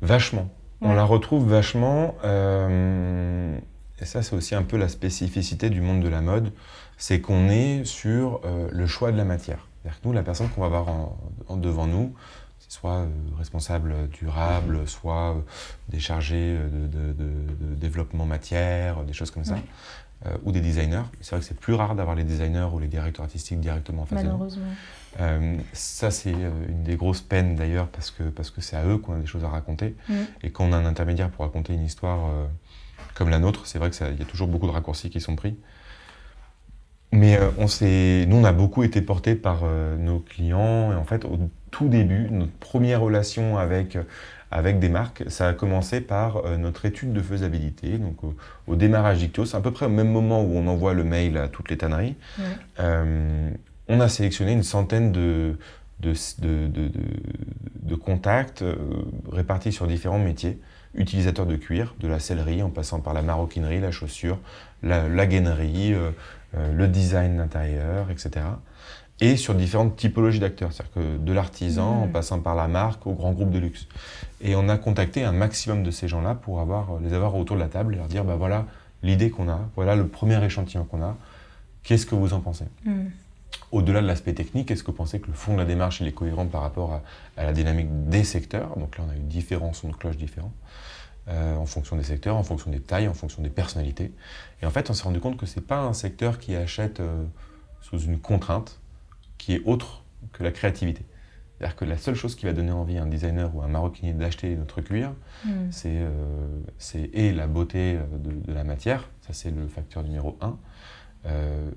[0.00, 0.48] Vachement.
[0.80, 2.14] On la retrouve vachement.
[2.24, 6.52] et ça, c'est aussi un peu la spécificité du monde de la mode.
[6.96, 8.40] C'est qu'on est sur
[8.72, 9.65] le choix de la matière.
[9.86, 11.16] C'est-à-dire que nous, la personne qu'on va avoir en-
[11.48, 12.12] en- devant nous,
[12.68, 13.06] soit euh,
[13.38, 15.40] responsable durable, soit euh,
[15.88, 19.62] des chargés euh, de, de- de- de développement matière, des choses comme ça, Ouais.
[20.26, 21.04] euh, ou des designers.
[21.20, 24.06] C'est vrai que c'est plus rare d'avoir les designers ou les directeurs artistiques directement en
[24.06, 24.32] face de nous.
[24.32, 24.64] Malheureusement.
[25.20, 28.98] Euh, ça, c'est une des grosses peines d'ailleurs, parce que parce que c'est à eux
[28.98, 29.94] qu'on a des choses à raconter.
[30.08, 30.26] Mhm.
[30.42, 32.46] Et quand on a un intermédiaire pour raconter une histoire euh,
[33.14, 35.56] comme la nôtre, c'est vrai qu'il y a toujours beaucoup de raccourcis qui sont pris.
[37.12, 40.92] Mais euh, on s'est, nous, on a beaucoup été portés par euh, nos clients.
[40.92, 41.38] Et en fait, au
[41.70, 44.02] tout début, notre première relation avec, euh,
[44.50, 47.98] avec des marques, ça a commencé par euh, notre étude de faisabilité.
[47.98, 48.34] Donc, au,
[48.66, 51.38] au démarrage d'Ictio, c'est à peu près au même moment où on envoie le mail
[51.38, 52.16] à toutes les tanneries.
[52.38, 52.84] Ouais.
[53.88, 55.56] On a sélectionné une centaine de,
[56.00, 57.00] de, de, de- de-
[57.82, 58.64] de contacts
[59.30, 60.58] répartis sur différents métiers,
[60.96, 64.38] utilisateurs de cuir, de la sellerie en passant par la maroquinerie, la chaussure,
[64.82, 66.10] la, la gainerie, euh,
[66.54, 68.44] le design d'intérieur, etc.
[69.20, 73.12] Et sur différentes typologies d'acteurs, c'est-à-dire que de l'artisan en passant par la marque au
[73.12, 73.86] grand groupe de luxe.
[74.42, 77.62] Et on a contacté un maximum de ces gens-là pour avoir, les avoir autour de
[77.62, 78.66] la table et leur dire, bah voilà
[79.02, 81.16] l'idée qu'on a, voilà le premier échantillon qu'on a,
[81.82, 82.66] qu'est-ce que vous en pensez?
[82.84, 83.06] Hmm.
[83.72, 86.06] au-delà de l'aspect technique, est-ce que vous pensez que le fond de la démarche il
[86.06, 87.02] est cohérent par rapport à,
[87.38, 88.76] à la dynamique des secteurs?
[88.76, 90.52] Donc là, on a eu différents sons de cloche différents,
[91.28, 94.12] euh, en fonction des secteurs, en fonction des tailles, en fonction des personnalités.
[94.62, 97.00] Et en fait, on s'est rendu compte que ce n'est pas un secteur qui achète
[97.00, 97.24] euh,
[97.80, 98.80] sous une contrainte
[99.38, 100.02] qui est autre
[100.32, 101.04] que la créativité.
[101.58, 103.68] C'est-à-dire que la seule chose qui va donner envie à un designer ou à un
[103.68, 105.12] maroquinier d'acheter notre cuir,
[105.44, 105.50] Mm.
[105.70, 106.00] c'est
[106.78, 110.56] c'est et la beauté de, de la matière, ça c'est le facteur numéro un,
[111.26, 111.70] euh,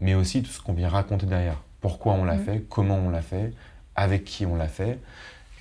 [0.00, 1.62] mais aussi tout ce qu'on vient raconter derrière.
[1.80, 2.44] Pourquoi on l'a Mm.
[2.44, 3.52] fait, comment on l'a fait,
[3.94, 4.98] avec qui on l'a fait.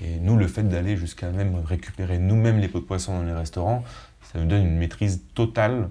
[0.01, 3.33] Et nous, le fait d'aller jusqu'à même récupérer nous-mêmes les pots de poisson dans les
[3.33, 3.83] restaurants,
[4.23, 5.89] ça nous donne une maîtrise totale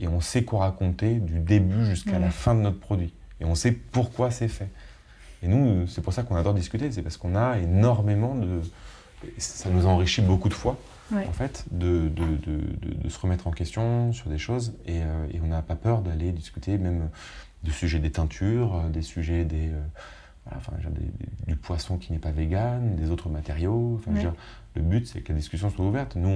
[0.00, 3.12] et on sait quoi raconter du début jusqu'à la fin de notre produit.
[3.40, 4.68] Et on sait pourquoi c'est fait.
[5.42, 8.60] Et nous, c'est pour ça qu'on adore discuter, c'est parce qu'on a énormément de...
[9.38, 10.76] Ça nous enrichit beaucoup de fois,
[11.10, 11.26] Ouais.
[11.26, 14.74] en fait, de, de, de, de- se remettre en question sur des choses.
[14.86, 17.08] Et, euh, et on n'a pas peur d'aller discuter même
[17.64, 19.68] du sujet des teintures, euh, des sujets des...
[19.68, 19.80] euh,
[20.44, 23.28] voilà, enfin, je veux dire, des- des- du poisson qui n'est pas vegan, des autres
[23.30, 23.94] matériaux.
[23.96, 24.32] Enfin, je veux Ouais.
[24.32, 24.40] dire,
[24.76, 26.14] le but, c'est que la discussion soit ouverte.
[26.14, 26.28] Nous,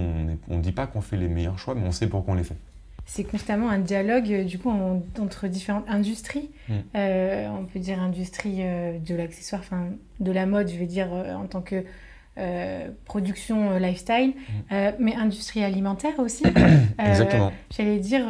[0.48, 2.44] on ne dit pas qu'on fait les meilleurs choix, mais on sait pourquoi on les
[2.44, 2.56] fait.
[3.04, 6.50] C'est constamment un dialogue euh, du coup en- entre différentes industries.
[6.68, 6.72] Mm.
[6.96, 9.86] Euh, on peut dire industrie euh, de l'accessoire, enfin
[10.20, 11.84] de la mode, je vais dire euh, en tant que
[13.04, 14.32] production lifestyle,
[14.72, 16.44] euh, mais industrie alimentaire aussi.
[16.46, 16.98] Mm.
[17.06, 17.52] Exactement.
[17.76, 18.24] J'allais dire,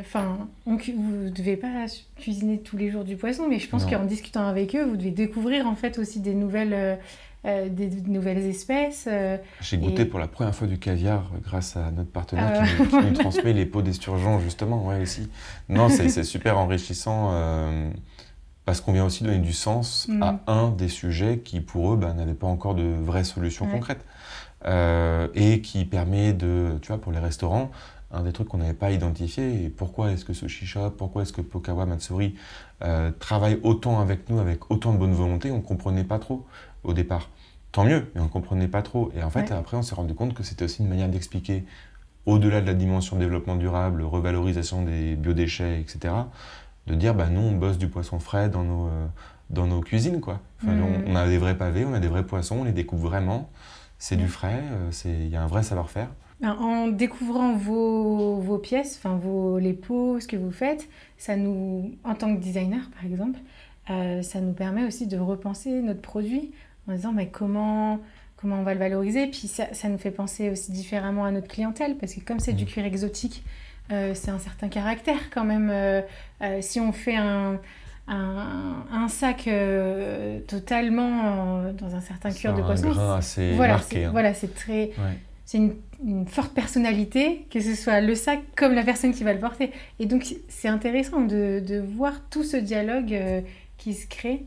[0.00, 4.04] enfin, vous ne devez pas cuisiner tous les jours du poisson, mais je pense qu'en
[4.04, 6.98] discutant avec eux, vous devez découvrir en fait aussi des nouvelles,
[7.44, 9.04] euh, des, nouvelles espèces.
[9.06, 12.64] euh, J'ai goûté Et- pour la première fois du caviar euh, grâce à notre partenaire
[12.64, 15.28] qui, nous, qui nous transmet les pots d'esturgeon, justement, ouais, aussi.
[15.68, 17.32] Non, c'est super enrichissant
[18.64, 20.22] parce qu'on vient aussi donner du sens Mhm.
[20.22, 23.72] à un des sujets qui, pour eux, bah, n'avaient pas encore de vraies solutions Ouais.
[23.72, 24.04] concrètes.
[24.64, 27.70] Euh, et qui permet de, tu vois, pour les restaurants,
[28.10, 31.32] un des trucs qu'on n'avait pas identifié, et pourquoi est-ce que Sushi Shop, pourquoi est-ce
[31.32, 32.34] que Pokawa Matsuri
[32.82, 36.44] euh, travaille autant avec nous, avec autant de bonne volonté, on ne comprenait pas trop
[36.86, 37.28] au départ.
[37.72, 39.10] Tant mieux, mais on ne comprenait pas trop.
[39.16, 39.56] Et en fait, Ouais.
[39.56, 41.64] après, on s'est rendu compte que c'était aussi une manière d'expliquer,
[42.24, 46.14] au-delà de la dimension développement durable, revalorisation des biodéchets, etc.,
[46.86, 49.06] de dire, bah, nous, on bosse du poisson frais dans nos, euh,
[49.50, 50.40] dans nos cuisines, quoi.
[50.62, 50.84] Enfin, Mhm.
[51.06, 53.50] on, on a des vrais pavés, on a des vrais poissons, on les découpe vraiment.
[53.98, 56.08] C'est du frais, euh, il y a un vrai savoir-faire.
[56.40, 61.34] Ben, En découvrant vos, vos pièces, enfin vos, les pots, ce que vous faites, ça
[61.36, 63.38] nous, en tant que designer par exemple,
[63.88, 66.52] euh, ça nous permet aussi de repenser notre produit
[66.88, 68.00] en disant mais comment,
[68.36, 69.26] comment on va le valoriser?
[69.26, 72.52] Puis ça, ça nous fait penser aussi différemment à notre clientèle parce que comme c'est
[72.52, 72.70] du Mhm.
[72.70, 73.44] cuir exotique,
[73.92, 75.70] euh, c'est un certain caractère quand même.
[75.70, 76.00] Euh,
[76.42, 77.60] euh, si on fait un,
[78.08, 79.48] un, un sac
[80.46, 83.96] totalement dans un certain cuir de poisson, assez voilà, marqué.
[83.96, 84.10] c'est- hein.
[84.12, 85.18] voilà, c'est très, Ouais.
[85.44, 85.74] c'est une,
[86.04, 89.72] une forte personnalité, que ce soit le sac comme la personne qui va le porter.
[89.98, 93.18] Et donc, c'est intéressant de, de voir tout ce dialogue
[93.78, 94.44] qui se crée.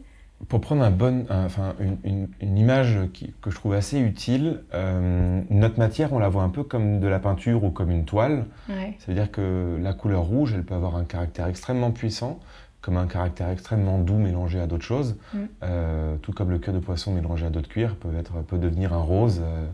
[0.48, 4.00] Pour prendre un bon, un- enfin, une, une- une image qui- que je trouve assez
[4.00, 7.92] utile, euh, notre matière, on la voit un peu comme de la peinture ou comme
[7.92, 8.46] une toile.
[8.70, 8.96] Ouais.
[9.00, 12.40] Ça veut dire que la couleur rouge, elle peut avoir un caractère extrêmement puissant,
[12.82, 15.18] comme un caractère extrêmement doux mélangé à d'autres choses.
[15.34, 15.38] Mm.
[15.64, 18.94] Euh, tout comme le cœur de poisson mélangé à d'autres cuirs peut, être, peut devenir
[18.94, 19.42] un rose.
[19.44, 19.66] euh,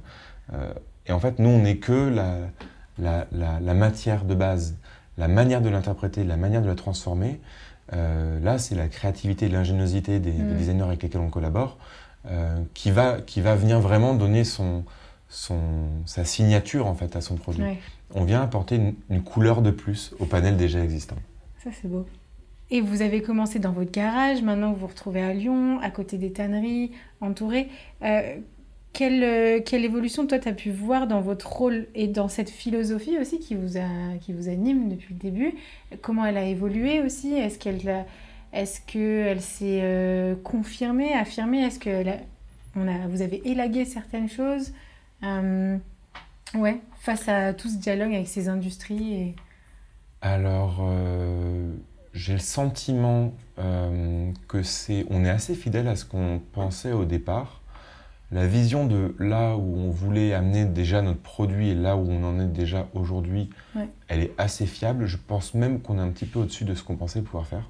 [0.53, 0.74] euh,
[1.05, 2.38] et en fait, nous, on n'est que la,
[2.97, 4.76] la, la- la matière de base,
[5.20, 7.39] la manière de l'interpréter, la manière de la transformer.
[7.93, 10.57] Euh, là, c'est la créativité et l'ingéniosité des, des Mm.
[10.57, 11.77] designers avec lesquels on collabore
[12.29, 14.83] euh, qui, va, qui va venir vraiment donner son,
[15.29, 15.59] son,
[16.05, 17.77] sa signature en fait, à son produit Ouais.
[18.15, 21.17] on vient apporter une, une couleur de plus au panel déjà existant.
[21.63, 22.05] Ça, c'est beau.
[22.71, 26.17] Et vous avez commencé dans votre garage, maintenant vous vous retrouvez à Lyon, à côté
[26.17, 27.69] des tanneries, entouré.
[28.01, 28.38] Euh,
[28.95, 32.49] quelle, euh, quelle évolution, toi, tu as pu voir dans votre rôle et dans cette
[32.49, 35.53] philosophie aussi qui vous, a, qui vous anime depuis le début?
[36.01, 37.33] Comment elle a évolué aussi?
[37.33, 38.05] Est-ce qu'elle
[38.53, 41.61] est-ce qu'elle s'est euh, confirmée, affirmée?
[41.63, 42.03] Est-ce que
[42.77, 44.71] on a, vous avez élagué certaines choses?
[45.23, 45.77] Euh,
[46.53, 49.35] Ouais, face à tout ce dialogue avec ces industries et...
[50.21, 50.87] Alors,
[52.13, 53.33] j'ai le sentiment
[54.47, 57.61] que c'est, on est assez fidèle à ce qu'on pensait au départ.
[58.32, 62.23] La vision de là où on voulait amener déjà notre produit et là où on
[62.23, 63.88] en est déjà aujourd'hui, Ouais.
[64.07, 65.05] elle est assez fiable.
[65.05, 67.69] Je pense même qu'on est un petit peu au-dessus de ce qu'on pensait pouvoir faire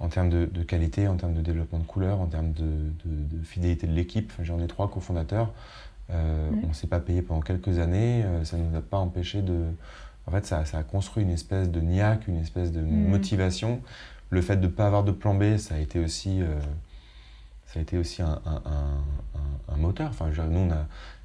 [0.00, 2.62] en termes de, de qualité, en termes de développement de couleurs, en termes de,
[3.04, 4.32] de- de fidélité de l'équipe.
[4.42, 5.52] J'en ai trois cofondateurs.
[6.10, 6.58] Euh, Ouais.
[6.64, 8.22] On ne s'est pas payé pendant quelques années.
[8.24, 9.64] Euh, ça ne nous a pas empêché de,
[10.26, 13.08] en fait, ça, ça a construit une espèce de niaque, une espèce de Mhm.
[13.08, 13.80] motivation.
[14.30, 16.46] Le fait de ne pas avoir de plan B, ça a été aussi, euh,
[17.76, 19.38] ça a été aussi un, un- un-
[19.70, 20.08] un- un moteur.
[20.08, 20.70] Enfin, je veux dire, nous,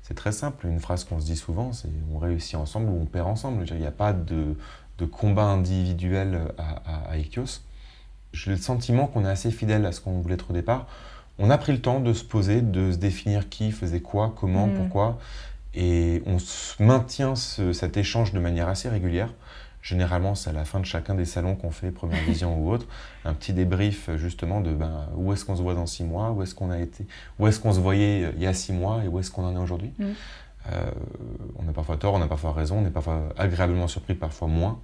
[0.03, 0.67] c'est très simple.
[0.67, 3.63] Une phrase qu'on se dit souvent, c'est on réussit ensemble ou on perd ensemble.
[3.69, 4.57] Il n'y a pas de,
[4.97, 7.17] de combat individuel à, à.
[8.33, 10.87] J'ai le sentiment qu'on est assez fidèle à ce qu'on voulait être au départ.
[11.39, 14.67] On a pris le temps de se poser, de se définir qui faisait quoi, comment,
[14.67, 14.75] Mhm.
[14.75, 15.19] pourquoi.
[15.73, 16.35] Et on
[16.83, 19.33] maintient ce- cet échange de manière assez régulière.
[19.81, 22.85] Généralement, c'est à la fin de chacun des salons qu'on fait, Première Vision ou autre,
[23.25, 26.43] un petit débrief justement de ben, où est-ce qu'on se voit dans six mois, où
[26.43, 27.07] est-ce qu'on a été,
[27.39, 29.43] où est-ce qu'on se voyait euh, il y a six mois et où est-ce qu'on
[29.43, 29.91] en est aujourd'hui.
[29.97, 30.05] Mm.
[30.71, 30.91] Euh,
[31.57, 34.79] on a parfois tort, on a parfois raison, on est parfois agréablement surpris, parfois moins.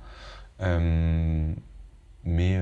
[0.62, 1.52] Euh,
[2.24, 2.60] mais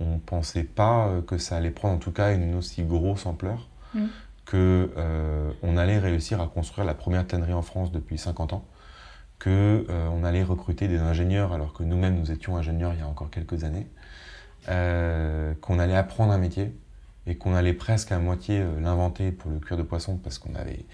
[0.00, 3.68] on ne pensait pas que ça allait prendre en tout cas une aussi grosse ampleur
[3.94, 4.06] mm.
[4.50, 8.64] qu'on allait réussir à construire la première tannerie en France depuis 50 ans
[9.44, 13.06] qu'on euh, allait recruter des ingénieurs alors que nous-mêmes nous étions ingénieurs il y a
[13.06, 13.86] encore quelques années,
[14.70, 16.72] euh, qu'on allait apprendre un métier
[17.26, 20.54] et qu'on allait presque à moitié euh, l'inventer pour le cuir de poisson parce qu'on
[20.54, 20.86] avait,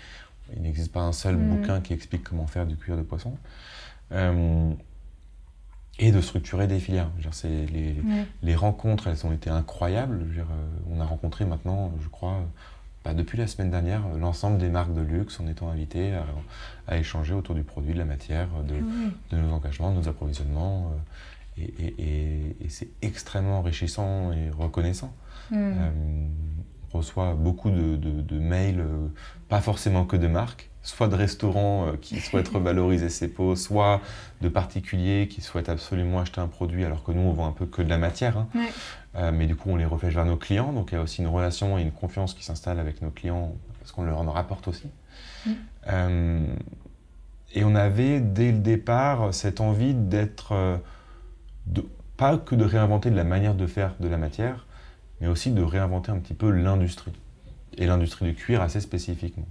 [0.57, 1.48] il n'existe pas un seul mm.
[1.48, 3.36] bouquin qui explique comment faire du cuir de poisson.
[6.01, 7.11] et de structurer des filières.
[7.44, 7.94] les,
[8.42, 10.26] les, rencontres, elles ont été incroyables.
[10.90, 12.40] on a rencontré maintenant, je crois,
[13.05, 16.12] bah, depuis la semaine dernière, l'ensemble des marques de luxe en étant invitées
[16.86, 18.74] à, échanger autour du produit, de la matière, de,
[19.32, 20.92] ah nos engagements, de nos approvisionnements.
[21.59, 21.62] Euh,
[21.98, 25.14] et, c'est extrêmement enrichissant et reconnaissant.
[25.51, 25.57] Hmm.
[25.57, 25.90] Euh,
[26.92, 29.09] on reçoit beaucoup de, mails, euh,
[29.48, 34.01] pas forcément que de marques, soit de restaurants qui souhaitent revaloriser ses pots, soit
[34.40, 37.66] de particuliers qui souhaitent absolument acheter un produit alors que nous on vend un peu
[37.66, 38.36] que de la matière.
[38.36, 38.48] Hein.
[39.16, 40.72] Euh, mais du coup, on les reflète vers nos clients.
[40.72, 43.54] Donc, il y a aussi une relation et une confiance qui s'installe avec nos clients
[43.80, 44.88] parce qu'on leur en rapporte aussi.
[45.46, 45.50] Mm.
[45.88, 46.46] Euh,
[47.52, 50.76] et on avait, dès le départ, cette envie d'être, euh,
[52.16, 54.66] pas que de réinventer de la manière de faire de la matière,
[55.20, 57.12] mais aussi de réinventer un petit peu l'industrie.
[57.76, 59.46] Et l'industrie du cuir assez spécifiquement.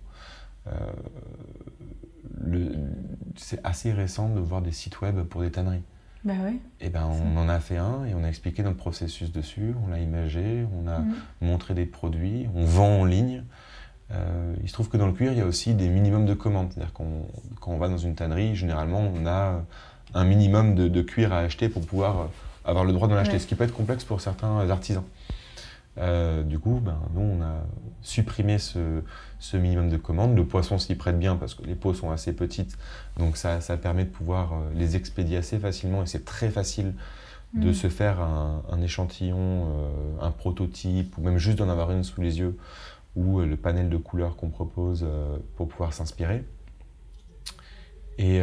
[3.35, 5.83] c'est assez récent de voir des sites web pour des tanneries.
[6.25, 6.33] Bah
[6.81, 9.87] et ben on en a fait un et on a expliqué notre processus dessus, on
[9.87, 11.15] l'a imagé, on a mm.
[11.41, 13.43] montré des produits, on vend en ligne.
[14.11, 16.33] Euh, il se trouve que dans le cuir, il y a aussi des minimums de
[16.33, 16.71] commandes.
[16.73, 17.25] C'est-à-dire qu'on
[17.61, 19.63] quand on va dans une tannerie, généralement, on a
[20.13, 22.29] un minimum de, cuir à acheter pour pouvoir
[22.65, 25.03] avoir le droit d'en acheter, ce qui peut être complexe pour certains artisans.
[25.97, 27.63] Euh, du coup, ben, nous, on a
[28.01, 29.01] supprimé ce,
[29.53, 30.35] minimum de commandes.
[30.35, 32.77] Le poisson s'y prête bien parce que les peaux sont assez petites,
[33.17, 36.93] donc ça, permet de pouvoir euh, les expédier assez facilement et c'est très facile
[37.53, 37.73] de mm.
[37.73, 39.89] se faire un, échantillon, euh,
[40.21, 42.57] un prototype ou même juste d'en avoir une sous les yeux
[43.15, 45.05] ou le panel de couleurs qu'on propose
[45.55, 46.45] pour pouvoir s'inspirer.
[48.19, 48.39] Et,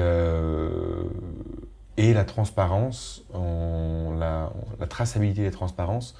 [1.96, 6.16] et la transparence, la, la, traçabilité des transparences,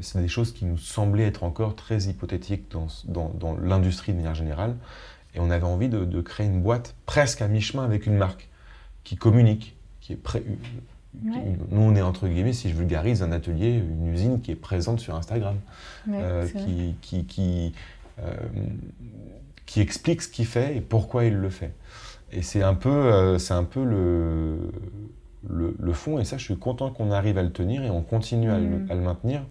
[0.00, 4.76] c'est des choses qui nous semblaient être encore très hypothétiques dans, l'industrie de manière générale.
[5.34, 8.48] Et on avait envie de, créer une boîte presque à mi-chemin avec une marque
[9.04, 10.42] qui communique, qui est prêt.
[11.22, 15.00] Nous, on est entre guillemets, si je vulgarise, un atelier, une usine qui est présente
[15.00, 15.56] sur Instagram,
[16.08, 17.72] euh, qui, qui,
[18.20, 18.34] euh,
[19.66, 21.72] qui, explique ce qu'il fait et pourquoi il le fait.
[22.32, 24.70] Et c'est un peu, c'est un peu le,
[25.48, 28.50] le, fond, et ça, je suis content qu'on arrive à le tenir et on continue
[28.50, 29.00] à, le, mm.
[29.00, 29.44] maintenir,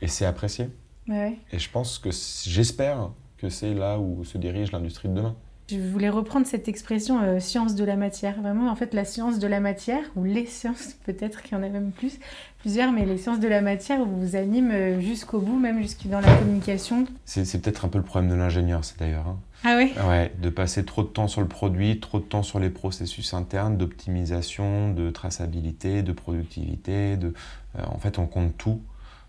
[0.00, 0.68] et c'est apprécié.
[1.10, 2.10] Et je pense que,
[2.44, 5.34] j'espère que c'est là où se dirige l'industrie de demain.
[5.70, 8.40] Je voulais reprendre cette expression euh, science de la matière.
[8.40, 11.62] Vraiment, en fait, la science de la matière, ou les sciences, peut-être qu'il y en
[11.62, 12.18] a même plus,
[12.60, 16.20] plusieurs, mais les sciences de la matière vous animent euh, jusqu'au bout, même jusque dans
[16.20, 17.06] la communication.
[17.26, 19.28] C'est peut-être un peu le problème de l'ingénieur, c'est d'ailleurs.
[19.28, 19.38] Hein.
[19.64, 19.92] Ah oui?
[20.08, 23.34] Ouais, de passer trop de temps sur le produit, trop de temps sur les processus
[23.34, 27.16] internes d'optimisation, de traçabilité, de productivité.
[27.16, 27.34] De,
[27.76, 28.80] euh, en fait, on compte tout,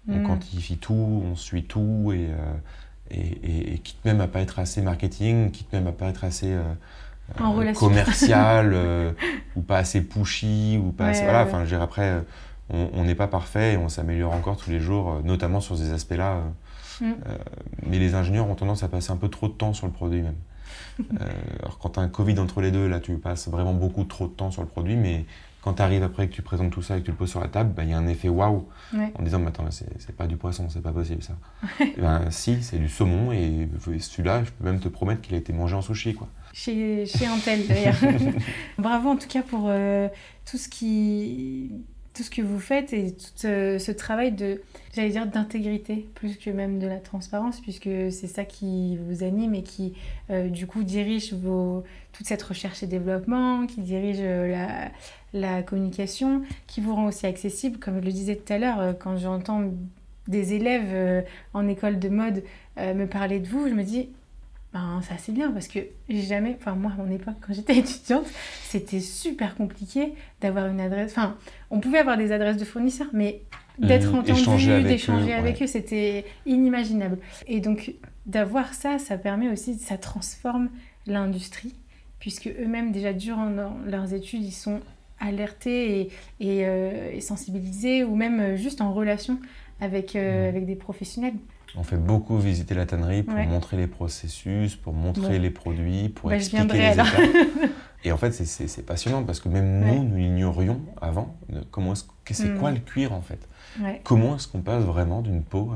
[0.07, 0.23] on mm.
[0.23, 2.29] quantifie tout, on suit tout et
[3.11, 6.61] et, quitte même à pas être assez marketing, quitte même à pas être assez euh,
[7.41, 9.11] euh, commercial euh,
[9.55, 12.23] ou pas assez pushy ou pas assez, voilà enfin je après
[12.71, 16.15] on n'est pas parfait et on s'améliore encore tous les jours notamment sur ces aspects
[17.01, 17.13] mm.
[17.87, 20.21] mais les ingénieurs ont tendance à passer un peu trop de temps sur le produit
[20.21, 20.37] même
[21.61, 24.27] alors quand tu as un Covid entre les deux là tu passes vraiment beaucoup trop
[24.27, 25.25] de temps sur le produit mais
[25.61, 27.41] quand tu arrives après que tu présentes tout ça et que tu le poses sur
[27.41, 30.27] la table, bah, il y a un effet waouh en disant mais attends, c'est pas
[30.27, 31.33] du poisson, c'est pas possible ça.
[31.97, 33.67] ben, si, c'est du saumon et
[33.99, 36.13] celui-là, je peux même te promettre qu'il a été mangé en sushi.
[36.13, 36.29] Quoi.
[36.53, 37.97] Chez, chez Intel d'ailleurs.
[38.77, 40.07] Bravo en tout cas pour euh,
[40.49, 41.71] tout ce qui
[42.19, 44.61] tout ce que vous faites et tout ce, travail de,
[44.93, 49.55] j'allais dire, d'intégrité, plus que même de la transparence, puisque c'est ça qui vous anime
[49.55, 49.93] et qui,
[50.29, 54.89] euh, du coup, dirige vos, toute cette recherche et développement, qui dirige euh,
[55.31, 57.79] la, communication, qui vous rend aussi accessible.
[57.79, 59.71] Comme je le disais tout à l'heure, euh, quand j'entends
[60.27, 62.43] des élèves en école de mode
[62.77, 64.09] me parler de vous, je me dis,
[64.73, 67.77] ben, ça c'est bien parce que j'ai jamais, enfin moi à mon époque quand j'étais
[67.79, 68.27] étudiante,
[68.63, 71.37] c'était super compliqué d'avoir une adresse, enfin
[71.71, 73.41] on pouvait avoir des adresses de fournisseurs, mais
[73.79, 77.17] d'être mmh, entendu, d'échanger avec eux, c'était inimaginable.
[77.47, 77.93] Et donc
[78.25, 80.69] d'avoir ça, ça permet aussi, ça transforme
[81.07, 81.73] l'industrie,
[82.19, 83.49] puisque eux-mêmes déjà durant
[83.85, 84.81] leurs études, ils sont
[85.21, 86.09] alerter
[86.39, 89.39] et, sensibiliser, ou même juste en relation
[89.81, 91.35] avec, avec des professionnels.
[91.75, 96.29] On fait beaucoup visiter la tannerie pour montrer les processus, pour montrer les produits, pour
[96.29, 97.07] bah, expliquer les étapes.
[98.05, 101.35] Et en fait, c'est passionnant parce que même nous, nous ignorions avant
[101.71, 102.59] comment c'est mm.
[102.59, 103.47] quoi le cuir en fait?
[104.03, 105.73] Comment est-ce qu'on passe vraiment d'une peau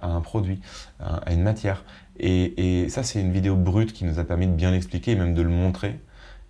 [0.00, 0.60] à, un produit,
[1.00, 1.84] à, une matière?
[2.18, 5.34] Et, ça, c'est une vidéo brute qui nous a permis de bien l'expliquer et même
[5.34, 6.00] de le montrer.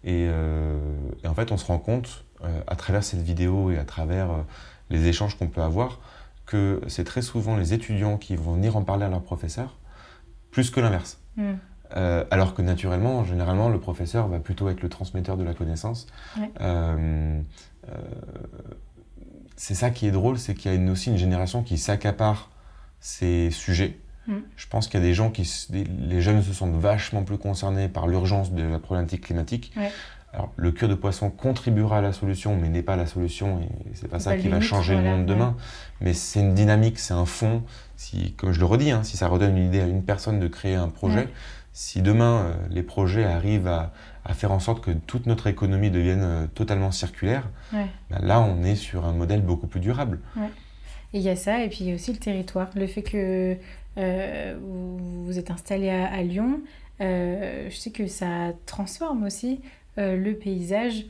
[0.05, 0.79] Et, euh,
[1.27, 4.43] en fait, on se rend compte euh, à travers cette vidéo et à travers euh,
[4.91, 5.99] les échanges qu'on peut avoir
[6.51, 9.78] que c'est très souvent les étudiants qui vont venir en parler à leur professeur,
[10.51, 11.20] plus que l'inverse.
[11.36, 11.53] Mm.
[11.96, 16.09] Euh, alors que naturellement, généralement, le professeur va plutôt être le transmetteur de la connaissance.
[16.61, 17.40] Euh,
[17.88, 17.92] euh,
[19.55, 22.51] c'est ça qui est drôle, c'est qu'il y a aussi une génération qui s'accapare
[22.98, 23.96] ces sujets.
[24.26, 24.38] Mm.
[24.57, 27.88] Je pense qu'il y a des gens qui, les jeunes se sentent vachement plus concernés
[27.88, 29.72] par l'urgence de la problématique climatique.
[30.33, 33.68] Alors, le cure de poisson contribuera à la solution, mais n'est pas la solution, et
[33.95, 35.57] c'est pas ça qui va changer le monde demain.
[36.01, 37.64] Mais c'est une dynamique, c'est un fond.
[37.97, 40.47] Si, comme je le redis, hein, si ça redonne une idée à une personne de
[40.47, 41.28] créer un projet,
[41.72, 43.93] si demain euh, les projets arrivent à,
[44.35, 47.89] faire en sorte que toute notre économie devienne euh, totalement circulaire, bah,
[48.20, 50.20] là on est sur un modèle beaucoup plus durable.
[51.12, 52.70] Et il y a ça, et puis il y a aussi le territoire.
[52.76, 53.57] Le fait que
[53.99, 54.57] euh,
[55.24, 56.61] vous, êtes installé à, Lyon,
[57.01, 59.61] je sais que ça transforme aussi
[59.97, 61.07] le paysage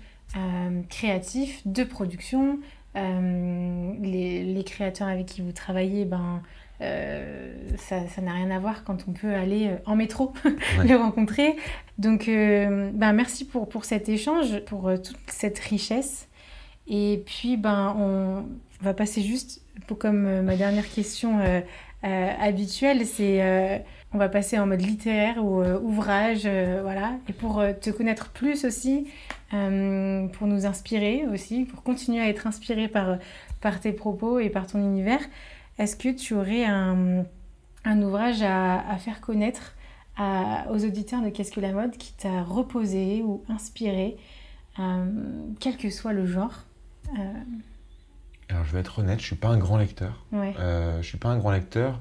[0.88, 2.58] créatif de production.
[2.94, 6.42] Les, les, créateurs avec qui vous travaillez, ben,
[6.82, 10.32] euh, ça n'a rien à voir quand on peut aller euh, en métro
[10.84, 11.56] les rencontrer.
[11.98, 16.28] Donc, euh, ben, merci pour, pour cet échange, pour toute cette richesse.
[16.86, 18.44] Et puis, ben, on
[18.82, 21.40] va passer juste, pour, comme ma dernière question
[22.02, 26.42] habituelle, c'est on va passer en mode littéraire ou ouvrage,
[26.82, 27.12] voilà.
[27.28, 29.06] Et pour te connaître plus aussi,
[29.50, 33.18] pour nous inspirer aussi, pour continuer à être inspiré par,
[33.60, 35.20] par tes propos et par ton univers,
[35.78, 37.24] est-ce que tu aurais un,
[37.86, 39.74] ouvrage à, faire connaître
[40.18, 44.18] aux auditeurs de Qu'est-ce que la mode qui t'a reposé ou inspiré,
[44.78, 45.04] euh,
[45.58, 46.64] quel que soit le genre
[47.18, 47.32] euh?
[48.48, 50.24] Alors je vais être honnête, je suis pas un grand lecteur.
[50.32, 50.54] Ouais.
[50.58, 52.00] Euh, je suis pas un grand lecteur.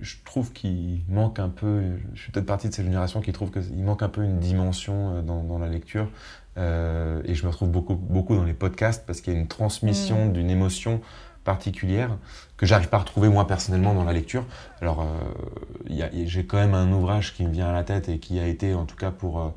[0.00, 1.82] Je trouve qu'il manque un peu,
[2.14, 5.22] je suis peut-être partie de cette génération qui trouve qu'il manque un peu une dimension
[5.22, 6.08] dans, la lecture.
[6.56, 10.26] et je me retrouve beaucoup, beaucoup dans les podcasts parce qu'il y a une transmission
[10.26, 10.32] mm.
[10.32, 11.00] d'une émotion
[11.44, 12.16] particulière
[12.56, 14.44] que j'arrive pas à retrouver moi personnellement dans la lecture.
[14.80, 18.40] Alors euh, j'ai quand même un ouvrage qui me vient à la tête et qui
[18.40, 19.48] a été en tout cas pour euh,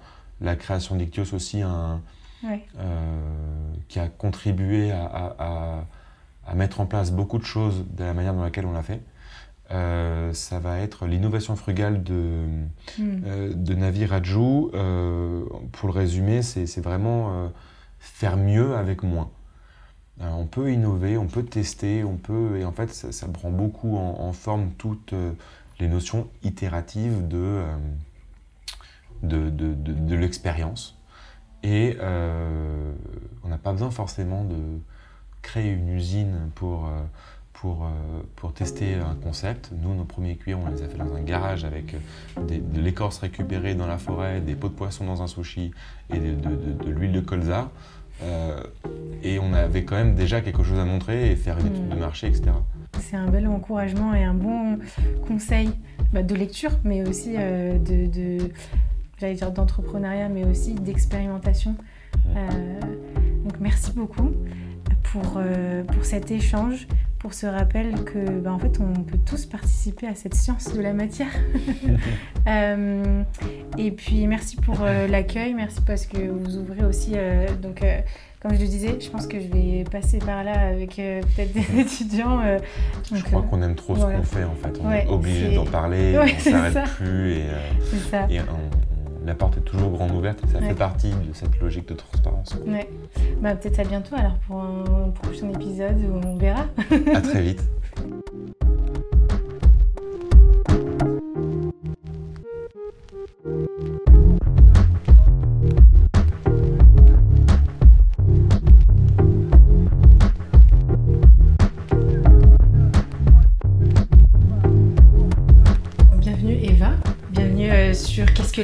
[0.41, 2.01] la création d'Ictios aussi un,
[2.45, 2.59] euh,
[3.87, 5.85] qui a contribué à,
[6.45, 9.01] à, mettre en place beaucoup de choses de la manière dans laquelle on l'a fait.
[9.69, 12.45] Ça va être l'innovation frugale de,
[12.97, 13.53] hmm.
[13.53, 14.71] de Navi Raju.
[15.71, 17.51] pour le résumer, c'est vraiment
[17.99, 19.29] faire mieux avec moins.
[20.21, 23.97] Euh, on peut innover, on peut tester, on peut, et en fait, ça, prend beaucoup
[23.97, 25.33] en, forme toutes euh,
[25.79, 27.77] les notions itératives de, euh,
[29.21, 30.97] de, de, de, l'expérience.
[31.63, 34.79] Et on n'a pas besoin forcément de
[35.41, 36.89] créer une usine pour,
[37.61, 37.89] pour,
[38.35, 39.71] pour tester un concept.
[39.81, 41.95] Nous, nos premiers cuirs, on les a fait dans un garage avec
[42.37, 45.71] de l'écorce récupérée dans la forêt, des pots de poisson dans un sushi
[46.13, 47.69] et de, l'huile de colza.
[48.23, 48.61] Euh,
[49.23, 51.95] et on avait quand même déjà quelque chose à montrer et faire une étude de
[51.95, 51.99] mm.
[51.99, 52.45] marché, etc.
[52.99, 54.79] C'est un bel encouragement et un bon
[55.27, 55.69] conseil
[56.13, 61.75] bah, de lecture, mais aussi euh, de, de dire d'entrepreneuriat, mais aussi d'expérimentation.
[62.35, 62.79] Euh,
[63.43, 64.31] donc merci beaucoup
[65.03, 65.39] pour,
[65.87, 66.87] pour cet échange,
[67.19, 70.81] pour ce rappel que bah, en fait on peut tous participer à cette science de
[70.81, 71.27] la matière.
[72.47, 73.23] Euh,
[73.77, 77.83] et puis merci pour euh, l'accueil, merci parce que vous ouvrez aussi euh, donc
[78.39, 81.79] comme je le disais, je pense que je vais passer par là avec peut-être des
[81.81, 82.39] étudiants.
[83.13, 84.79] je crois qu'on aime trop ce qu'on fait en fait.
[84.81, 87.45] On est obligé d'en parler, on ne s'arrête plus et,
[88.29, 88.39] et
[89.27, 92.55] la porte est toujours grande ouverte et ça fait partie de cette logique de transparence.
[92.65, 92.89] Ouais.
[93.41, 96.65] Bah, peut-être à bientôt alors pour un prochain épisode où on verra.
[97.13, 97.61] à très vite.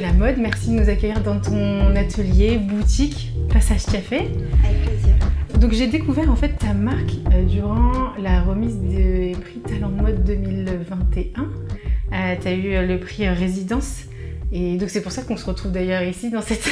[0.00, 0.38] La mode.
[0.38, 4.18] Merci de nous accueillir dans ton atelier, boutique, Passage Café.
[4.18, 5.14] Avec plaisir.
[5.58, 10.02] Donc j'ai découvert en fait ta marque euh, durant la remise des prix Talent de
[10.02, 11.50] Mode 2021.
[12.10, 14.02] tu as eu euh, le prix euh, Résidence.
[14.52, 16.70] Et donc c'est pour ça qu'on se retrouve d'ailleurs ici dans cette,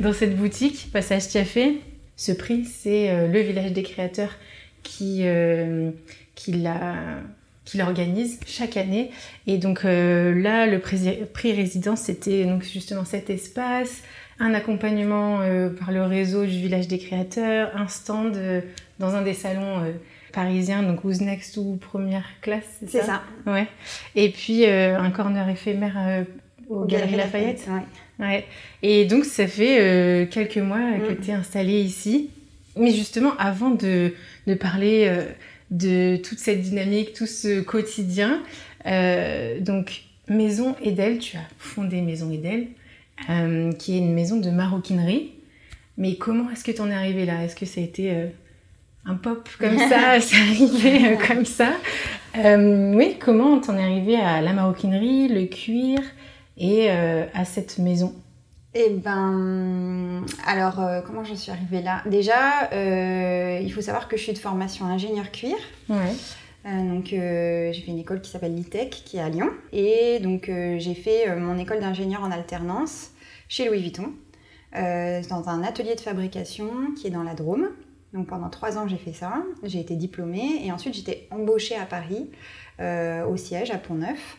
[0.00, 1.80] dans cette boutique, Passage Café.
[2.16, 4.32] ce prix, c'est le village des créateurs
[4.82, 5.24] qui,
[6.34, 6.94] qui l'a
[7.70, 9.10] qui l'organise chaque année.
[9.46, 14.02] Et donc là, le prix résidence, c'était donc justement cet espace,
[14.38, 15.38] un accompagnement
[15.78, 18.38] par le réseau du village des créateurs, un stand
[18.98, 19.84] dans un des salons
[20.30, 23.66] parisien, donc Who's Next ou première classe, c'est ça, ça Ouais.
[24.14, 26.24] Et puis euh, un corner éphémère euh,
[26.68, 27.66] au Galerie Lafayette.
[28.18, 28.44] ouais.
[28.82, 31.20] Et donc ça fait euh, quelques mois que mm.
[31.22, 32.30] tu es installée ici.
[32.76, 34.14] Mais justement, avant de,
[34.46, 35.12] de parler
[35.70, 38.42] de toute cette dynamique, tout ce quotidien,
[38.84, 42.68] donc Maison Edel, tu as fondé Maison Edel,
[43.78, 45.32] qui est une maison de maroquinerie.
[45.96, 47.44] Mais comment est-ce que tu en es arrivée là?
[47.44, 48.30] Est-ce que ça a été
[49.06, 51.72] un pop comme ça, c'est arrivé euh, comme ça?
[52.36, 56.00] Euh, oui, comment t'en es arrivé à la maroquinerie, le cuir
[56.56, 58.14] et euh, à cette maison?
[58.74, 62.02] Eh ben, alors comment j'en suis arrivée là?
[62.06, 62.70] Déjà,
[63.60, 65.56] il faut savoir que je suis de formation ingénieur cuir.
[65.88, 66.14] Ouais.
[66.64, 69.50] donc j'ai fait une école qui s'appelle l'ITEC, qui est à Lyon.
[69.72, 73.10] Et donc j'ai fait mon école d'ingénieur en alternance
[73.48, 74.12] chez Louis Vuitton,
[74.72, 77.70] dans un atelier de fabrication qui est dans la Drôme.
[78.12, 79.42] Donc pendant trois ans, j'ai fait ça.
[79.62, 82.30] J'ai été diplômée et ensuite j'étais embauchée à Paris,
[82.80, 84.36] euh, au siège, à Pont-Neuf.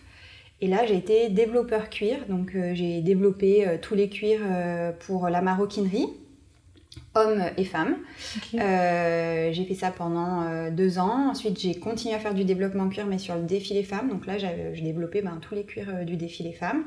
[0.62, 2.20] Et là, j'ai été développeur cuir.
[2.30, 4.42] Donc euh, j'ai développé euh, tous les cuirs
[5.00, 6.08] pour la maroquinerie
[7.16, 7.98] hommes et femmes.
[8.54, 11.30] Euh, j'ai fait ça pendant euh, deux ans.
[11.32, 14.10] Ensuite, j'ai continué à faire du développement cuir, mais sur le défilé femmes.
[14.10, 16.84] Donc là, j'ai développé ben, tous les cuirs euh, du défilé femmes.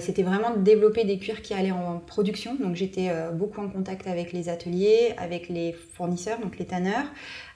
[0.00, 2.54] C'était vraiment de développer des cuirs qui allaient en production.
[2.54, 7.04] Donc j'étais beaucoup en contact avec les ateliers, avec les fournisseurs, donc les tanneurs,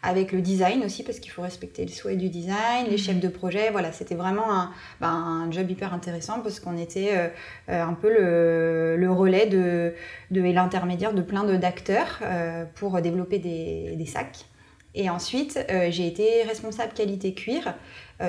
[0.02, 2.98] avec le design aussi, parce qu'il faut respecter le souhait du design, les mhm.
[2.98, 3.70] chefs de projet.
[3.70, 4.70] Voilà, c'était vraiment un,
[5.00, 7.28] ben, un, job hyper intéressant parce qu'on était euh,
[7.68, 9.92] euh, un peu le, le relais de,
[10.30, 14.46] de et l'intermédiaire de plein d'acteurs euh, pour développer des, des, sacs.
[14.94, 15.56] Et ensuite,
[15.90, 17.74] j'ai été responsable qualité cuir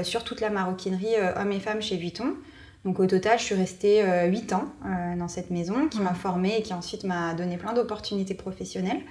[0.04, 2.36] sur toute la maroquinerie hommes et femmes chez Vuitton.
[2.86, 4.66] Donc au total, je suis restée 8 ans
[5.18, 9.02] dans cette maison qui m'a formée et qui ensuite m'a donné plein d'opportunités professionnelles.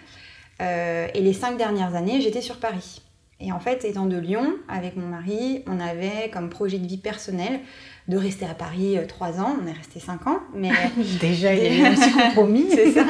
[0.61, 3.03] Euh, et les cinq dernières années, j'étais sur Paris.
[3.43, 6.99] Et en fait, étant de Lyon, avec mon mari, on avait comme projet de vie
[6.99, 7.61] personnel
[8.09, 9.57] de rester à Paris euh, trois ans.
[9.63, 10.71] On est resté cinq ans, mais
[11.21, 13.07] déjà il y a eu un petit compromis, c'est ça.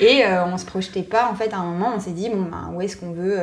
[0.00, 1.30] Et euh, on se projetait pas.
[1.30, 3.38] En fait, à un moment, on s'est dit bon, ben, où est-ce qu'on veut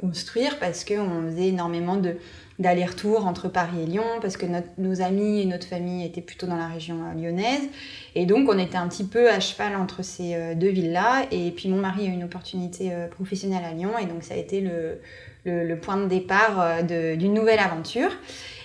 [0.00, 0.58] construire?
[0.58, 2.16] Parce qu'on faisait énormément de
[2.58, 4.46] d'aller-retour entre Paris et Lyon, parce que
[4.78, 7.68] nos amis et notre famille étaient plutôt dans la région euh, lyonnaise.
[8.14, 11.26] Et donc, on était un petit peu à cheval entre ces euh, deux villes-là.
[11.30, 14.34] Et puis, mon mari a eu une opportunité euh, professionnelle à Lyon, et donc ça
[14.34, 15.00] a été le,
[15.44, 18.10] le, point de départ d'une nouvelle aventure.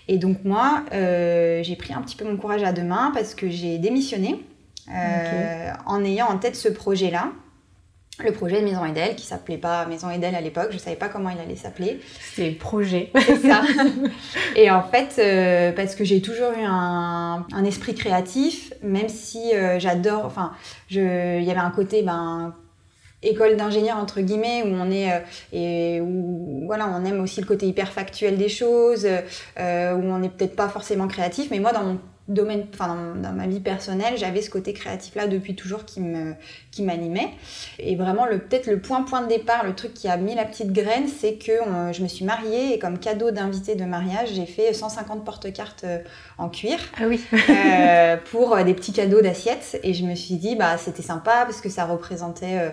[0.08, 3.50] Et donc, moi, j'ai pris un petit peu mon courage à deux mains parce que
[3.50, 4.44] j'ai démissionné
[5.86, 7.32] en ayant en tête ce projet-là
[8.20, 11.10] le projet de Maison Edel, qui s'appelait pas Maison Edel à l'époque, je savais pas
[11.10, 12.00] comment il allait s'appeler.
[12.34, 13.12] C'était projet.
[13.26, 13.62] C'est ça.
[14.56, 19.80] Et en fait, euh, parce que j'ai toujours eu un, esprit créatif, même si euh,
[19.80, 20.52] j'adore, enfin,
[20.90, 20.98] il
[21.44, 22.54] y avait un côté, ben,
[23.24, 25.20] école d'ingénieur entre guillemets où on est euh,
[25.54, 30.30] et où voilà on aime aussi le côté hyper factuel des choses où on n'est
[30.30, 34.42] peut-être pas forcément créatif mais moi dans mon domaine, enfin dans, ma vie personnelle, j'avais
[34.42, 36.34] ce côté créatif-là depuis toujours qui me
[36.72, 37.30] qui m'animait.
[37.80, 40.46] Et vraiment, le peut-être le point point de départ, le truc qui a mis la
[40.46, 41.52] petite graine, c'est que
[41.92, 46.00] je me suis mariée et comme cadeau d'invité de mariage, j'ai fait 150 porte-cartes euh,
[46.38, 46.80] en cuir.
[46.98, 47.22] Ah oui.
[47.50, 49.80] euh, pour euh, des petits cadeaux d'assiettes.
[49.84, 52.58] Et je me suis dit, bah c'était sympa parce que ça représentait.
[52.58, 52.70] Euh,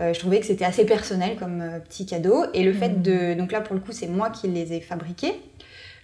[0.00, 2.44] euh je trouvais que c'était assez personnel comme petit cadeau.
[2.54, 3.02] Et le fait mmh.
[3.02, 3.34] de.
[3.34, 5.34] Donc là, pour le coup, c'est moi qui les ai fabriqués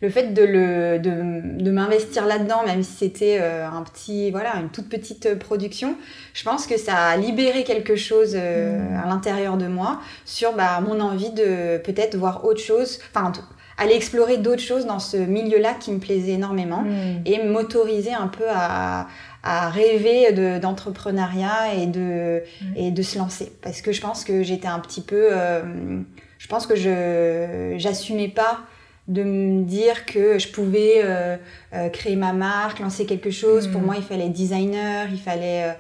[0.03, 4.69] le fait de, le, de, m'investir là-dedans, même si c'était euh, un petit, voilà, une
[4.69, 5.95] toute petite euh, production,
[6.35, 8.97] je pense que ça a libéré quelque chose euh, mm.
[8.97, 13.33] à l'intérieur de moi sur bah, mon envie de peut-être voir autre chose, enfin
[13.79, 17.23] aller explorer d'autres choses dans ce milieu-là qui me plaisait énormément mm.
[17.25, 19.07] et m'autoriser un peu à,
[19.45, 22.77] à rêver d'entrepreneuriat et de, mm.
[22.77, 23.53] et de se lancer.
[23.63, 25.29] Parce que je pense que j'étais un petit peu...
[26.39, 28.63] je pense que je j'assumais pas
[29.09, 31.37] de me dire que je pouvais euh,
[31.75, 33.67] euh, créer ma marque, lancer quelque chose.
[33.67, 33.85] Pour mm.
[33.85, 35.71] moi, il fallait designer, il fallait...
[35.71, 35.73] Euh,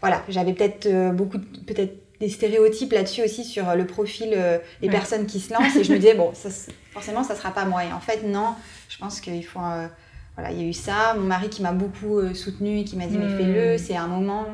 [0.00, 4.38] voilà, j'avais peut-être beaucoup, peut-être des stéréotypes là-dessus aussi sur le profil
[4.82, 5.74] des personnes qui se lancent.
[5.74, 6.50] Et je me disais, bon, ça,
[6.92, 7.82] forcément, ça sera pas moi.
[7.82, 8.54] Et en fait, non,
[8.90, 9.58] je pense qu'il faut...
[10.36, 11.14] voilà, il y a eu ça.
[11.18, 13.38] Mon mari qui m'a beaucoup soutenu et qui m'a dit, mais mm.
[13.38, 14.46] fais-le, c'est un moment...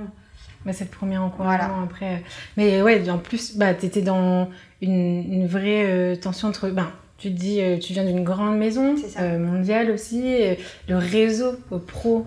[0.64, 2.22] Bah, c'est le premier encouragement après.
[2.56, 4.48] Mais ouais, en plus, bah, tu étais dans
[4.80, 6.70] une, une vraie tension entre...
[6.70, 6.92] Ben,
[7.22, 10.54] tu te dis, euh, tu viens d'une grande maison euh, mondiale aussi, euh,
[10.88, 11.52] le réseau
[11.86, 12.26] pro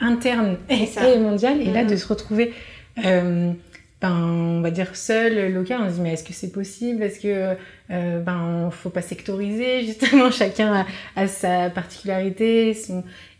[0.00, 1.90] interne et, mondial, et là mm-hmm.
[1.90, 2.52] de se retrouver
[2.96, 3.56] ben,
[4.00, 7.02] ben, on va dire seul, local, on se dit mais est-ce que c'est possible?
[7.02, 7.56] Est-ce que
[7.90, 10.84] euh, ben faut pas sectoriser justement Chacun
[11.16, 12.76] a, sa particularité.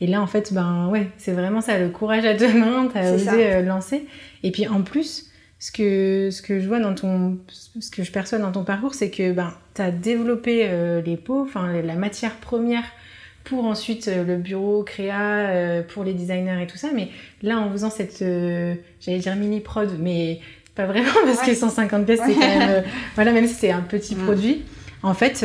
[0.00, 2.88] Et là en fait ben ouais c'est vraiment ça le courage à deux mains.
[2.92, 4.06] T'as osé euh, lancer.
[4.42, 5.30] Et puis en plus
[5.64, 7.38] ce que ce que je vois dans ton
[7.80, 11.40] ce que je perçois dans ton parcours c'est que ben t'as développé euh, les pots,
[11.40, 12.84] enfin la matière première
[13.44, 16.88] pour ensuite euh, le bureau créa euh, pour les designers et tout ça.
[16.94, 17.08] Mais
[17.42, 18.18] là, en faisant cette,
[19.00, 20.40] j'allais dire mini prod, mais
[20.74, 22.84] pas vraiment parce que 150 pièces, c'est quand même,
[23.14, 24.64] voilà, même si c'est un petit produit.
[25.02, 25.44] En fait,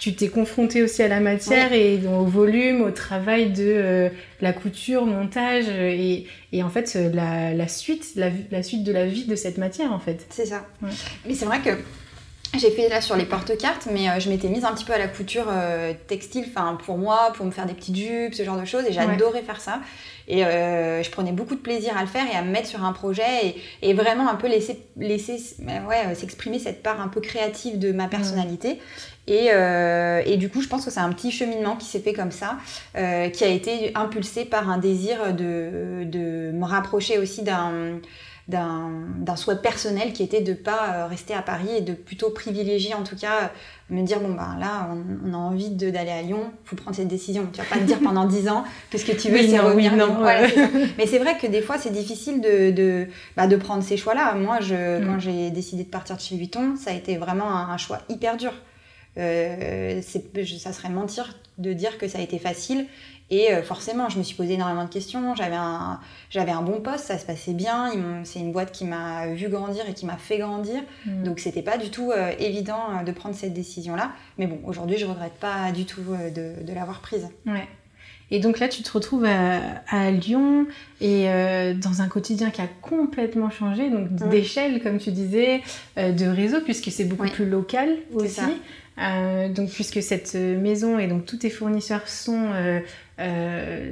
[0.00, 5.06] tu t'es confronté aussi à la matière et au volume, au travail de la couture,
[5.06, 9.36] montage et, et en fait la, la suite, la, la, suite de la vie de
[9.36, 10.26] cette matière en fait.
[10.30, 10.66] C'est ça.
[11.26, 11.70] Mais c'est vrai que
[12.58, 14.98] j'ai fait là sur les porte-cartes, mais euh, je m'étais mise un petit peu à
[14.98, 18.58] la couture euh, textile, enfin pour moi, pour me faire des petites jupes, ce genre
[18.58, 19.80] de choses, et j'adorais faire ça.
[20.26, 22.84] Et euh, je prenais beaucoup de plaisir à le faire et à me mettre sur
[22.84, 27.78] un projet et, vraiment un peu laisser, laisser ouais, s'exprimer cette part un peu créative
[27.78, 28.80] de ma personnalité.
[29.30, 29.46] Et,
[30.26, 32.58] et, du coup, je pense que c'est un petit cheminement qui s'est fait comme ça,
[32.94, 38.00] qui a été impulsé par un désir de, de me rapprocher aussi d'un
[38.50, 42.30] d'un souhait personnel qui était de ne pas euh, rester à Paris et de plutôt
[42.30, 43.52] privilégier en tout cas
[43.90, 44.88] me dire bon ben là
[45.24, 47.48] on, a envie d'aller à Lyon faut prendre cette décision.
[47.52, 49.96] Tu vas pas te dire pendant 10 ans que ce que tu veux c'est revenir.
[49.96, 50.20] non,
[50.98, 53.06] mais c'est vrai que des fois c'est difficile de, de,
[53.36, 55.06] bah, de, prendre ces choix là moi je, mm.
[55.06, 58.36] quand j'ai décidé de partir de chez Vuitton ça a été vraiment un, choix hyper
[58.36, 58.52] dur
[59.18, 62.86] euh, ça serait mentir de dire que ça a été facile
[63.30, 65.34] et euh, forcément, je me suis posé énormément de questions.
[65.36, 66.00] J'avais un,
[66.30, 67.92] j'avais un bon poste, ça se passait bien.
[68.24, 70.82] C'est une boîte qui m'a vu grandir et qui m'a fait grandir.
[71.06, 71.22] Mm.
[71.22, 74.10] Donc, c'était pas du tout euh, évident de prendre cette décision-là.
[74.38, 77.28] Mais bon, aujourd'hui, je regrette pas du tout de, de l'avoir prise.
[77.46, 77.68] Ouais.
[78.30, 80.66] Et donc là, tu te retrouves à, Lyon
[81.00, 81.24] et
[81.74, 85.62] dans un quotidien qui a complètement changé, donc d'échelle, comme tu disais,
[85.96, 88.40] de réseau, puisque c'est beaucoup plus local aussi.
[89.54, 92.52] donc, puisque cette maison et donc tous tes fournisseurs sont
[93.20, 93.90] euh,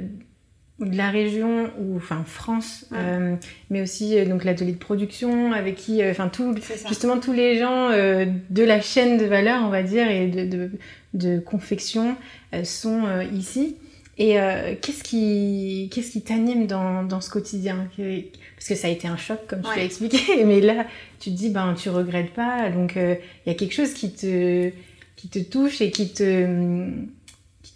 [0.79, 3.35] de la région ou enfin France euh,
[3.69, 6.55] mais aussi euh, donc l'atelier de production avec qui enfin tout
[6.87, 10.71] justement tous les gens de la chaîne de valeur on va dire et de, de,
[11.15, 12.15] de confection
[12.63, 13.75] sont ici
[14.19, 14.35] et
[14.81, 17.87] qu'est-ce qui qu'est-ce qui t'anime dans, dans, ce quotidien?
[17.97, 20.85] Parce que ça a été un choc comme tu l'as expliqué mais là
[21.19, 22.69] tu te dis ben tu regrettes pas.
[22.69, 24.69] Donc il y a quelque chose qui te
[25.15, 26.45] qui te touche et qui te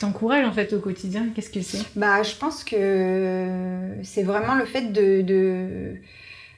[0.04, 1.28] t'encourage en fait au quotidien.
[1.34, 1.84] Qu'est-ce que c'est?
[1.96, 3.48] Bah, je pense que
[4.04, 5.96] c'est vraiment le fait de, de,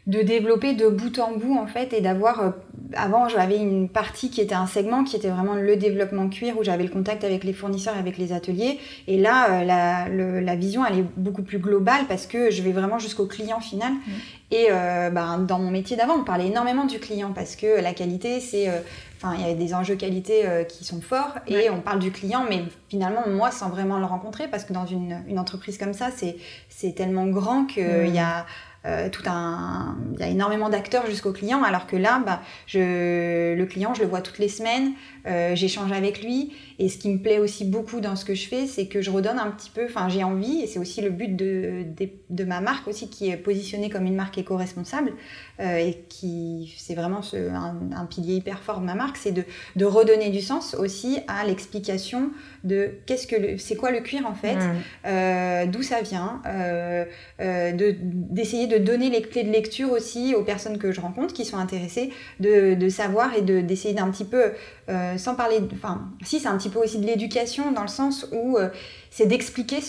[0.07, 2.41] de, développer de bout en bout en fait et d'avoir.
[2.41, 2.49] Euh,
[2.95, 6.63] avant, j'avais une partie qui était un segment qui était vraiment le développement cuir où
[6.63, 8.79] j'avais le contact avec les fournisseurs, avec les ateliers.
[9.07, 12.71] Et là, euh, la, la, vision elle est beaucoup plus globale parce que je vais
[12.71, 13.91] vraiment jusqu'au client final.
[13.91, 14.11] Mmh.
[14.51, 17.93] Et euh, bah, dans mon métier d'avant, on parlait énormément du client parce que la
[17.93, 18.69] qualité, c'est
[19.21, 22.11] Enfin, il y a des enjeux qualité euh, qui sont forts et on parle du
[22.11, 25.93] client, mais finalement, moi, sans vraiment le rencontrer, parce que dans une, une entreprise comme
[25.93, 26.09] ça,
[26.69, 28.45] c'est tellement grand qu'il y a
[28.85, 33.55] euh, tout un, il y a énormément d'acteurs jusqu'au client, alors que là, bah, je,
[33.55, 34.91] le client, je le vois toutes les semaines,
[35.27, 38.47] euh, j'échange avec lui, et ce qui me plaît aussi beaucoup dans ce que je
[38.47, 41.09] fais, c'est que je redonne un petit peu, enfin j'ai envie, et c'est aussi le
[41.09, 41.83] but de,
[42.29, 45.13] de, ma marque aussi, qui est positionnée comme une marque éco-responsable,
[45.59, 49.43] euh, et qui c'est vraiment ce, un, pilier hyper fort de ma marque, c'est de,
[49.75, 52.29] de redonner du sens aussi à l'explication
[52.63, 55.71] de qu'est-ce que c'est quoi le cuir en fait, mmh.
[55.71, 56.41] d'où ça vient,
[57.39, 61.45] d'essayer de de donner les clés de lecture aussi aux personnes que je rencontre qui
[61.45, 64.51] sont intéressées de, savoir et d'essayer d'un petit peu,
[64.89, 68.27] euh, sans parler, enfin, si c'est un petit peu aussi de l'éducation dans le sens
[68.31, 68.69] où euh,
[69.11, 69.79] c'est d'expliquer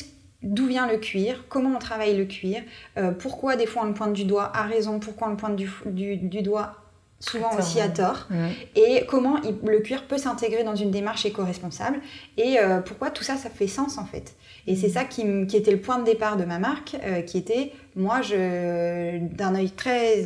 [0.42, 2.62] d'où vient le cuir, comment on travaille le cuir,
[2.98, 5.56] euh, pourquoi des fois on le pointe du doigt à raison, pourquoi on le pointe
[5.56, 5.68] du,
[6.16, 6.76] du, doigt
[7.18, 8.28] souvent aussi à tort,
[8.74, 12.00] et comment le cuir peut s'intégrer dans une démarche éco-responsable,
[12.36, 14.36] et pourquoi tout ça, ça fait sens en fait.
[14.66, 17.72] Et c'est ça qui, était le point de départ de ma marque, euh, qui était,
[17.94, 20.24] moi, je, d'un œil très,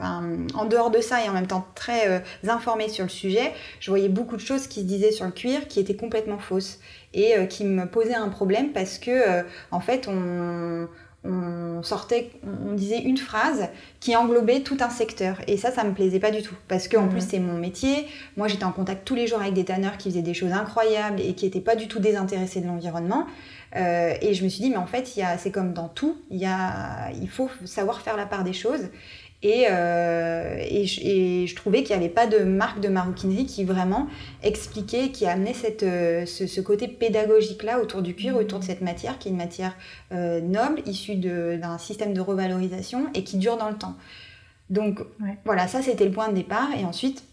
[0.00, 3.90] en dehors de ça et en même temps très euh, informé sur le sujet, je
[3.90, 6.80] voyais beaucoup de choses qui se disaient sur le cuir qui étaient complètement fausses
[7.14, 10.88] et euh, qui me posaient un problème parce que, en fait, on
[11.24, 12.30] on sortait,
[12.68, 13.68] on disait une phrase
[14.00, 15.40] qui englobait tout un secteur.
[15.46, 16.54] Et ça, ça me plaisait pas du tout.
[16.68, 18.08] Parce qu'en en plus, c'est mon métier.
[18.36, 21.20] Moi, j'étais en contact tous les jours avec des tanneurs qui faisaient des choses incroyables
[21.20, 23.26] et qui n'étaient pas du tout désintéressés de l'environnement.
[23.76, 25.06] Euh, et je me suis dit, mais en fait,
[25.38, 28.88] c'est comme dans tout, il, y a, il faut savoir faire la part des choses.
[29.42, 34.06] Et, euh, et, je, trouvais qu'il n'y avait pas de marque de maroquinerie qui vraiment
[34.42, 39.18] expliquait, qui amenait cette, euh, ce, côté pédagogique-là autour du cuir, autour de cette matière,
[39.18, 39.74] qui est une matière
[40.12, 43.96] euh, noble, issue d'un système de revalorisation et qui dure dans le temps.
[44.70, 45.00] Donc
[45.44, 46.68] voilà, ça c'était le point de départ.
[46.78, 47.24] Et ensuite,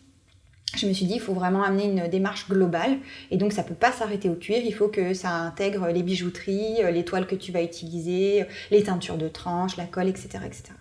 [0.75, 2.97] je me suis dit, il faut vraiment amener une démarche globale.
[3.29, 4.57] Et donc, ça ne peut pas s'arrêter au cuir.
[4.65, 9.17] Il faut que ça intègre les bijouteries, les toiles que tu vas utiliser, les teintures
[9.17, 10.39] de tranche, la colle, etc.
[10.45, 10.73] etc.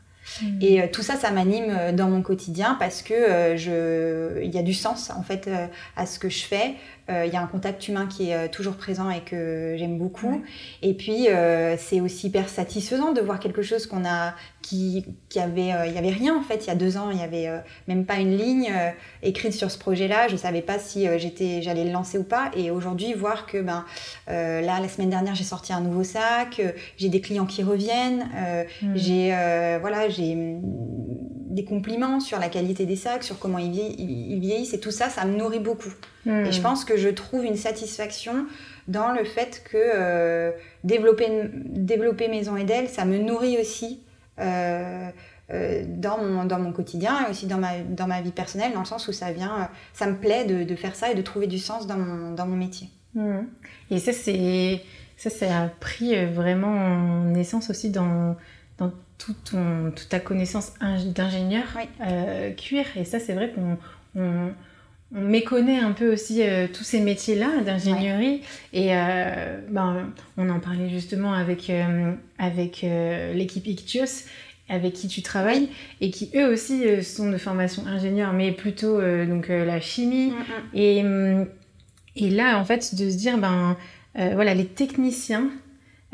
[0.43, 0.47] Mmh.
[0.61, 4.43] Et euh, tout ça, ça m'anime euh, dans mon quotidien parce que euh, je...
[4.43, 5.51] il y a du sens en fait
[5.97, 6.75] à ce que je fais.
[7.09, 10.43] Il y a un contact humain qui est toujours présent et que j'aime beaucoup.
[10.83, 11.27] Et puis,
[11.79, 15.99] c'est aussi hyper satisfaisant de voir quelque chose qu'on a qui, qui avait, il y
[15.99, 16.65] avait rien en fait.
[16.65, 17.49] Il y a deux ans, il y avait
[17.87, 18.71] même pas une ligne
[19.23, 20.29] écrite sur ce projet-là.
[20.29, 22.51] Je savais pas si j'étais, j'allais le lancer ou pas.
[22.57, 23.85] Et aujourd'hui, voir que ben
[24.27, 26.61] là, la semaine dernière, j'ai sorti un nouveau sac.
[26.97, 28.29] j'ai des clients qui reviennent.
[28.83, 28.97] Mmh.
[28.97, 29.33] J'ai
[29.81, 30.61] voilà, j'ai hum,
[31.51, 35.25] des, compliments sur la qualité des sacs, sur comment ils, vieillissent, et tout ça, ça
[35.25, 35.93] me nourrit beaucoup.
[36.27, 36.47] Hmm.
[36.47, 38.47] Et je pense que je trouve une satisfaction
[38.89, 40.51] dans le fait que euh,
[40.83, 44.01] développer, développer Maison Edel, ça me nourrit aussi
[44.41, 45.11] euh,
[45.51, 48.81] euh, dans, mon, dans mon quotidien et aussi dans ma, dans ma vie personnelle, dans
[48.81, 51.59] le sens où ça vient, ça me plaît de, faire ça et de trouver du
[51.59, 52.89] sens dans mon, dans mon métier.
[53.15, 53.43] Hmm.
[53.91, 54.81] Et ça, c'est
[55.17, 58.37] ça, ça a pris vraiment naissance aussi dans,
[58.79, 59.57] dans toute
[60.09, 60.75] ta connaissance
[61.07, 61.65] d'ingénieur
[62.57, 62.85] cuir.
[62.97, 63.77] Et ça, c'est vrai qu'on
[65.15, 68.43] on, méconnaît un peu aussi euh, tous ces métiers-là d'ingénierie.
[68.73, 71.71] Et euh, ben, on en parlait justement avec,
[72.39, 72.85] avec
[73.35, 74.25] l'équipe Ictios
[74.71, 75.71] avec qui tu travailles
[76.03, 80.75] et qui eux aussi sont de formation ingénieur mais plutôt donc la chimie mm, mm.
[80.75, 81.05] et,
[82.17, 83.79] et là en fait de se dire ben
[84.15, 85.49] voilà les techniciens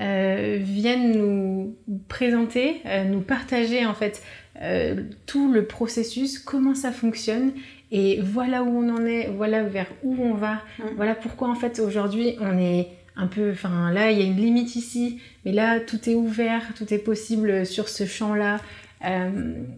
[0.00, 1.76] euh, viennent nous
[2.08, 4.24] présenter, euh, nous partager en fait
[4.60, 7.52] euh, tout le processus, comment ça fonctionne
[7.94, 10.82] et voilà où on en est, voilà vers où on va, mmh.
[10.96, 14.36] voilà pourquoi en fait aujourd'hui on est un peu, enfin là il y a une
[14.36, 18.60] limite ici, mais là tout est ouvert, tout est possible sur ce champ-là.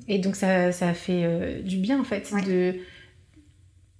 [0.08, 2.76] et donc ça, ça fait du bien en fait de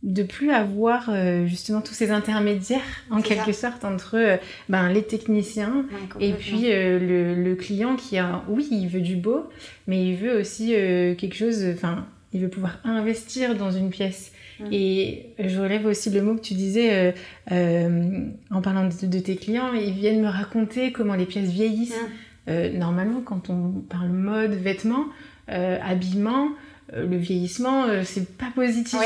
[0.07, 4.37] de plus avoir euh, justement tous ces intermédiaires en quelque sorte entre euh,
[4.69, 5.85] ben, les techniciens
[6.21, 9.49] et puis euh, le, client qui a oui il veut du beau
[9.87, 12.07] mais il veut aussi quelque chose enfin
[12.37, 14.33] il veut pouvoir investir dans une pièce.
[14.73, 17.15] Et je relève aussi le mot que tu disais
[17.51, 21.99] en parlant de, tes clients ils viennent me raconter comment les pièces vieillissent.
[22.47, 25.07] Normalement quand on parle mode vêtements
[25.49, 26.53] habillement
[26.93, 29.01] euh, le vieillissement, euh, c'est pas positif.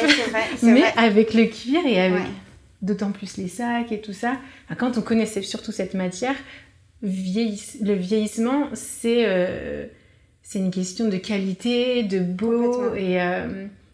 [0.63, 2.25] Mais avec le cuir et avec
[2.83, 4.37] d'autant plus les sacs et tout ça,
[4.79, 6.35] quand on connaissait surtout cette matière,
[7.03, 9.87] le vieillissement, c'est euh,
[10.51, 13.19] c'est une question de qualité, de beau et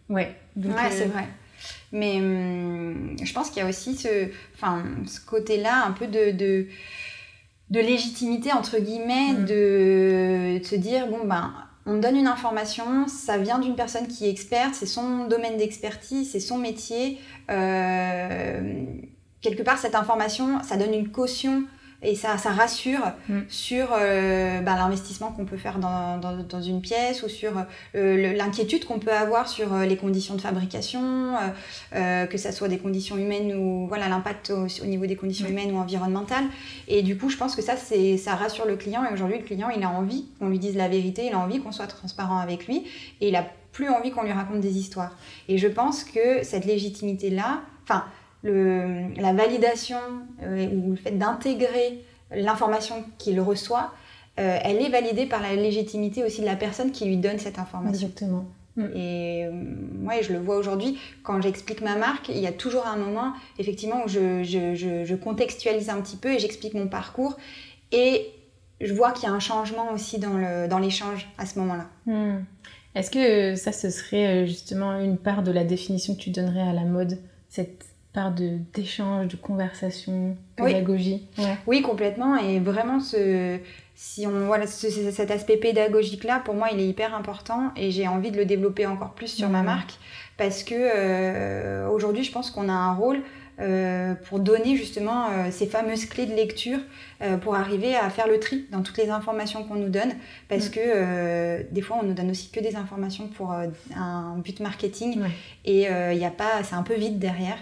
[0.08, 0.34] ouais.
[0.56, 1.28] Donc, ouais, c'est vrai.
[1.92, 6.30] Mais hum, je pense qu'il y a aussi ce, enfin, ce côté-là un peu de,
[6.30, 6.66] de,
[7.68, 9.44] de légitimité entre guillemets, mm.
[9.44, 11.52] de, de, se dire bon ben
[11.84, 16.32] on donne une information, ça vient d'une personne qui est experte, c'est son domaine d'expertise,
[16.32, 17.18] c'est son métier.
[17.50, 18.84] Euh,
[19.42, 21.62] quelque part, cette information, ça donne une caution
[22.06, 23.40] et ça, ça rassure mm.
[23.48, 27.52] sur euh, bah, l'investissement qu'on peut faire dans, dans, une pièce ou sur
[27.96, 31.34] euh, l'inquiétude qu'on peut avoir sur euh, les conditions de fabrication,
[31.92, 35.50] que ça soit des conditions humaines ou voilà l'impact au, niveau des conditions mm.
[35.50, 36.44] humaines ou environnementales.
[36.86, 39.04] Et du coup, je pense que ça, ça rassure le client.
[39.04, 41.60] Et aujourd'hui, le client, il a envie qu'on lui dise la vérité, il a envie
[41.60, 42.84] qu'on soit transparent avec lui
[43.20, 45.16] et il a plus envie qu'on lui raconte des histoires.
[45.48, 48.04] Et je pense que cette légitimité-là, enfin,
[48.46, 49.98] la validation
[50.42, 53.92] euh, ou le fait d'intégrer l'information qu'il reçoit,
[54.38, 57.58] euh, elle est validée par la légitimité aussi de la personne qui lui donne cette
[57.58, 58.06] information.
[58.06, 58.44] Exactement.
[58.76, 58.84] Mm.
[58.94, 62.86] Et euh, moi, je le vois aujourd'hui, quand j'explique ma marque, il y a toujours
[62.86, 67.36] un moment, effectivement, où je, contextualise un petit peu et j'explique mon parcours.
[67.92, 68.26] Et
[68.80, 71.88] je vois qu'il y a un changement aussi dans l'échange dans à ce moment-là.
[72.04, 72.44] Mm.
[72.94, 76.72] Est-ce que ça, ce serait justement une part de la définition que tu donnerais à
[76.72, 77.18] la mode
[77.48, 77.84] cette
[78.34, 81.26] de d'échange, de conversation, pédagogie.
[81.38, 81.44] Oui.
[81.66, 81.82] oui.
[81.82, 82.36] complètement.
[82.36, 83.58] Et vraiment, ce,
[83.94, 88.30] si on voit cet aspect pédagogique-là, pour moi, il est hyper important et j'ai envie
[88.30, 89.94] de le développer encore plus sur ma marque
[90.36, 93.22] parce que euh, aujourd'hui, je pense qu'on a un rôle
[93.58, 96.78] euh, pour donner justement euh, ces fameuses clés de lecture
[97.40, 100.12] pour arriver à faire le tri dans toutes les informations qu'on nous donne
[100.50, 105.22] parce que des fois on nous donne aussi que des informations pour un but marketing
[105.64, 107.56] et il a pas c'est un peu vide derrière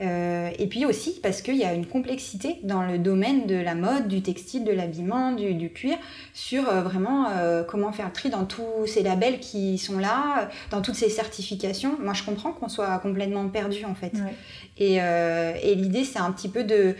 [0.00, 3.74] euh, et puis aussi parce qu'il y a une complexité dans le domaine de la
[3.74, 5.96] mode, du textile, de l'habillement, du, cuir,
[6.34, 10.48] sur euh, vraiment euh, comment faire le tri dans tous ces labels qui sont là,
[10.70, 11.96] dans toutes ces certifications.
[12.00, 14.12] Moi, je comprends qu'on soit complètement perdu en fait.
[14.78, 16.94] Et, et l'idée, c'est un petit peu de,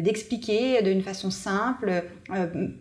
[0.00, 2.04] d'expliquer d'une façon simple,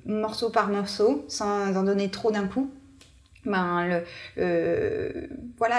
[0.06, 2.70] morceau par morceau, sans en donner trop d'un coup,
[3.46, 4.04] ben,
[4.38, 5.78] le, voilà,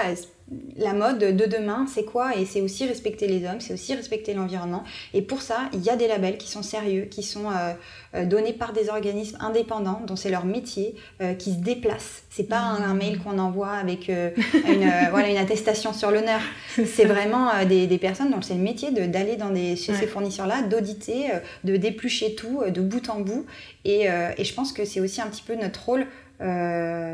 [0.77, 2.35] la mode de demain, c'est quoi?
[2.35, 4.83] Et c'est aussi respecter les hommes, c'est aussi respecter l'environnement.
[5.13, 7.73] Et pour ça, il y a des labels qui sont sérieux, qui sont euh,
[8.15, 12.23] euh, donnés par des organismes indépendants, dont c'est leur métier, euh, qui se déplacent.
[12.29, 16.41] C'est pas un, mail qu'on envoie avec une, voilà, une attestation sur l'honneur.
[16.85, 20.63] C'est vraiment des, des, personnes dont c'est le métier d'aller dans des, chez ces fournisseurs-là,
[20.63, 21.29] d'auditer,
[21.63, 23.45] de déplucher tout de bout en bout.
[23.85, 26.05] Et, et je pense que c'est aussi un petit peu notre rôle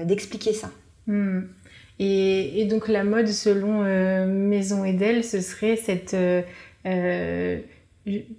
[0.06, 0.70] d'expliquer ça.
[1.08, 1.44] Hmm.
[2.00, 6.42] Et, donc la mode selon euh, Maison Edel, ce serait cette euh,
[6.86, 7.60] euh,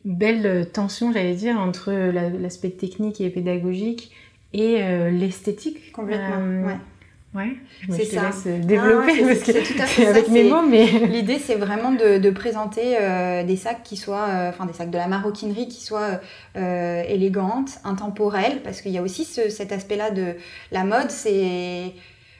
[0.04, 4.12] belle tension, j'allais dire, entre l'aspect technique et pédagogique
[4.52, 4.80] et
[5.11, 5.92] l'esthétique.
[5.92, 6.76] Complètement, ouais.
[7.34, 8.22] Ouais, me ça.
[8.22, 12.30] laisse développer parce que tout à fait avec mes mots, mais l'idée c'est vraiment de,
[12.30, 12.96] présenter
[13.46, 16.20] des sacs qui soient, enfin des sacs de la maroquinerie qui soient
[16.54, 20.36] élégantes, intemporelles, parce qu'il y a aussi cet aspect-là de
[20.72, 21.92] la mode, c'est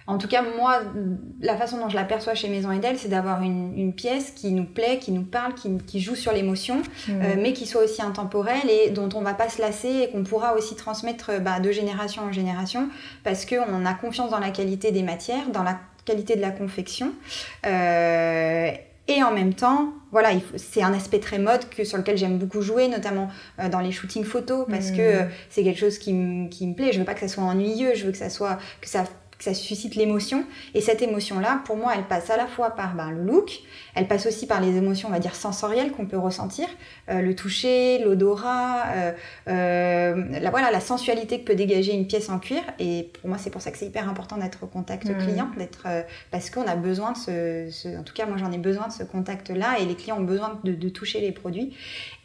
[0.09, 0.81] en tout cas, moi,
[1.39, 4.99] la façon dont je l'aperçois chez Maison Edel, c'est d'avoir une, pièce qui nous plaît,
[4.99, 7.11] qui nous parle, qui, joue sur l'émotion, mmh.
[7.11, 10.25] euh, mais qui soit aussi intemporelle et dont on va pas se lasser et qu'on
[10.25, 12.89] pourra aussi transmettre bah, de génération en génération
[13.23, 17.13] parce qu'on a confiance dans la qualité des matières, dans la qualité de la confection.
[17.67, 18.71] Euh,
[19.09, 22.63] et en même temps, voilà, c'est un aspect très mode que, sur lequel j'aime beaucoup
[22.63, 23.29] jouer, notamment
[23.59, 24.97] euh, dans les shootings photos, parce mmh.
[24.97, 26.93] que c'est quelque chose qui, me plaît.
[26.93, 29.05] Je veux pas que ça soit ennuyeux, je veux que ça soit que ça
[29.39, 30.45] que ça suscite l'émotion.
[30.75, 33.61] Et cette émotion-là, pour moi, elle passe à la fois par ben, le look,
[33.95, 36.67] elle passe aussi par les émotions, on va dire, sensorielles qu'on peut ressentir,
[37.09, 39.13] euh, le toucher, l'odorat, euh,
[39.49, 42.63] euh, la, voilà, la sensualité que peut dégager une pièce en cuir.
[42.81, 45.87] Et pour moi, c'est pour ça que c'est hyper important d'être au contact client, d'être,
[46.31, 47.17] parce qu'on a besoin de
[47.71, 50.25] ce, En tout cas, moi, j'en ai besoin de ce contact-là et les clients ont
[50.25, 51.77] besoin de, de toucher les produits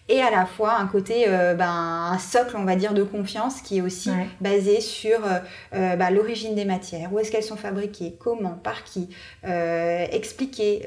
[0.10, 3.62] et à la fois un côté, euh, ben, un socle, on va dire, de confiance
[3.62, 4.10] qui est aussi
[4.42, 5.40] basé sur euh,
[5.76, 9.10] euh, bah, l'origine des matières, où est-ce qu'elles sont fabriquées, comment, par qui,
[9.44, 10.86] expliquer,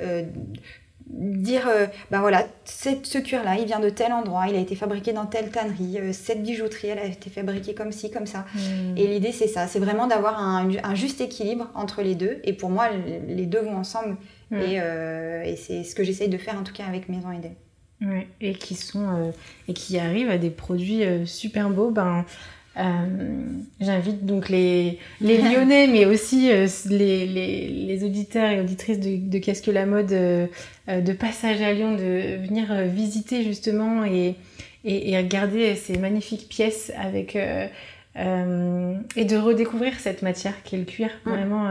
[1.08, 1.68] dire,
[2.10, 5.50] ben voilà, ce cuir-là, il vient de tel endroit, il a été fabriqué dans telle
[5.50, 8.44] tannerie, cette bijouterie, elle a été fabriquée comme ci, comme ça.
[8.54, 8.96] Hmm.
[8.96, 12.38] Et l'idée, c'est ça, c'est vraiment d'avoir un, juste équilibre entre les deux.
[12.44, 12.88] Et pour moi,
[13.28, 14.16] les deux vont ensemble.
[14.50, 14.60] Hmm.
[14.60, 14.74] Et,
[15.50, 17.52] et c'est ce que j'essaye de faire, en tout cas, avec Maison Idée
[18.40, 19.30] et qui sont euh,
[19.68, 21.90] et qui arrivent à des produits euh, super beaux.
[21.90, 22.24] Ben,
[22.76, 22.82] euh,
[23.80, 29.38] J'invite donc les, les Lyonnais, mais aussi les, les, les, auditeurs et auditrices de, de
[29.38, 34.34] Qu'est-ce que la mode de passage à Lyon de venir visiter justement et,
[34.84, 40.84] et, et, regarder ces magnifiques pièces avec et de redécouvrir cette matière qui est le
[40.84, 41.08] cuir.
[41.24, 41.70] Vraiment,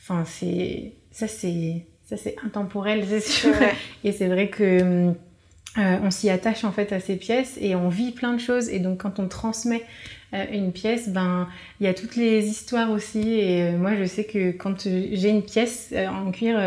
[0.00, 3.54] enfin c'est ça c'est ça c'est intemporel, c'est sûr.
[4.04, 5.16] Et c'est vrai que hum,
[5.78, 8.68] euh, on s'y attache en fait à ces pièces et on vit plein de choses
[8.68, 9.82] et donc quand on transmet
[10.34, 11.48] euh, une pièce, ben
[11.80, 15.30] il y a toutes les histoires aussi et euh, moi je sais que quand j'ai
[15.30, 16.58] une pièce en cuir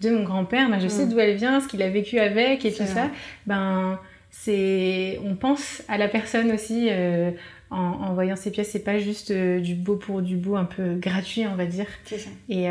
[0.00, 1.08] de mon grand-père, ben, je sais mm.
[1.10, 3.10] d'où elle vient, ce qu'il a vécu avec et tout ça,
[3.46, 3.98] ben
[4.30, 6.88] c'est on pense à la personne aussi
[7.70, 11.46] en, voyant ces pièces, c'est pas juste du beau pour du beau un peu gratuit
[11.46, 11.86] on va dire.
[12.06, 12.16] Ça.
[12.48, 12.70] Et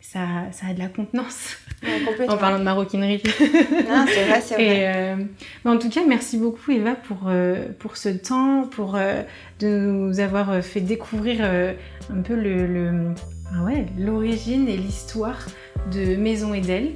[0.00, 0.20] ça,
[0.52, 1.56] ça a de la contenance.
[2.28, 3.22] en parlant de maroquinerie.
[3.40, 4.92] non, c'est vrai, c'est vrai.
[4.96, 5.16] Euh,
[5.64, 9.22] en tout cas, merci beaucoup Eva pour, euh, pour ce temps, pour euh,
[9.60, 13.14] de nous avoir fait découvrir un peu le, le
[13.54, 15.46] ah ouais, l'origine et l'histoire
[15.92, 16.92] de Maison Edel.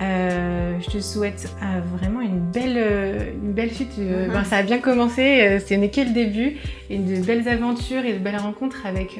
[0.00, 1.48] je te souhaite
[1.96, 3.98] vraiment une belle, une belle suite.
[3.98, 4.32] Mm-hmm.
[4.32, 6.56] Ben, ça a bien commencé, ce n'est que le début,
[6.88, 9.18] et de belles aventures et de belles rencontres avec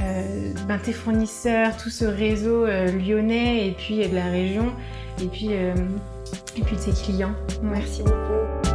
[0.00, 4.72] euh, ben, tes fournisseurs, tout ce réseau euh, lyonnais et puis de la région
[5.20, 5.74] et puis, euh,
[6.56, 7.34] et puis de tes clients.
[7.62, 8.68] Merci beaucoup.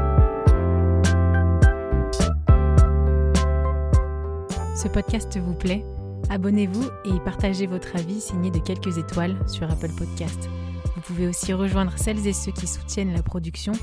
[4.76, 5.86] Ce podcast vous plaît?
[6.30, 10.50] Abonnez-vous et partagez votre avis signé de quelques étoiles sur Apple Podcast.
[10.96, 13.74] Vous pouvez aussi rejoindre celles et ceux qui soutiennent la production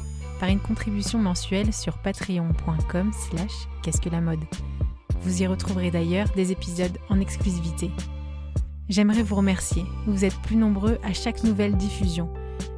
[0.41, 4.41] par une contribution mensuelle sur patreon.com slash qu'est-ce que la mode.
[5.23, 7.91] Vous y retrouverez d'ailleurs des épisodes en exclusivité.
[8.89, 9.85] J'aimerais vous remercier.
[10.07, 12.29] Vous êtes plus nombreux à chaque nouvelle diffusion.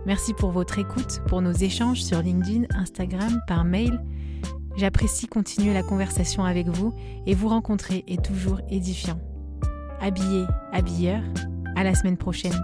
[0.05, 4.01] Merci pour votre écoute, pour nos échanges sur LinkedIn, Instagram, par mail.
[4.77, 6.95] J'apprécie continuer la conversation avec vous
[7.27, 9.21] et vous rencontrer est toujours édifiant.
[10.01, 11.23] Habillé, habilleur,
[11.77, 12.59] à la semaine prochaine.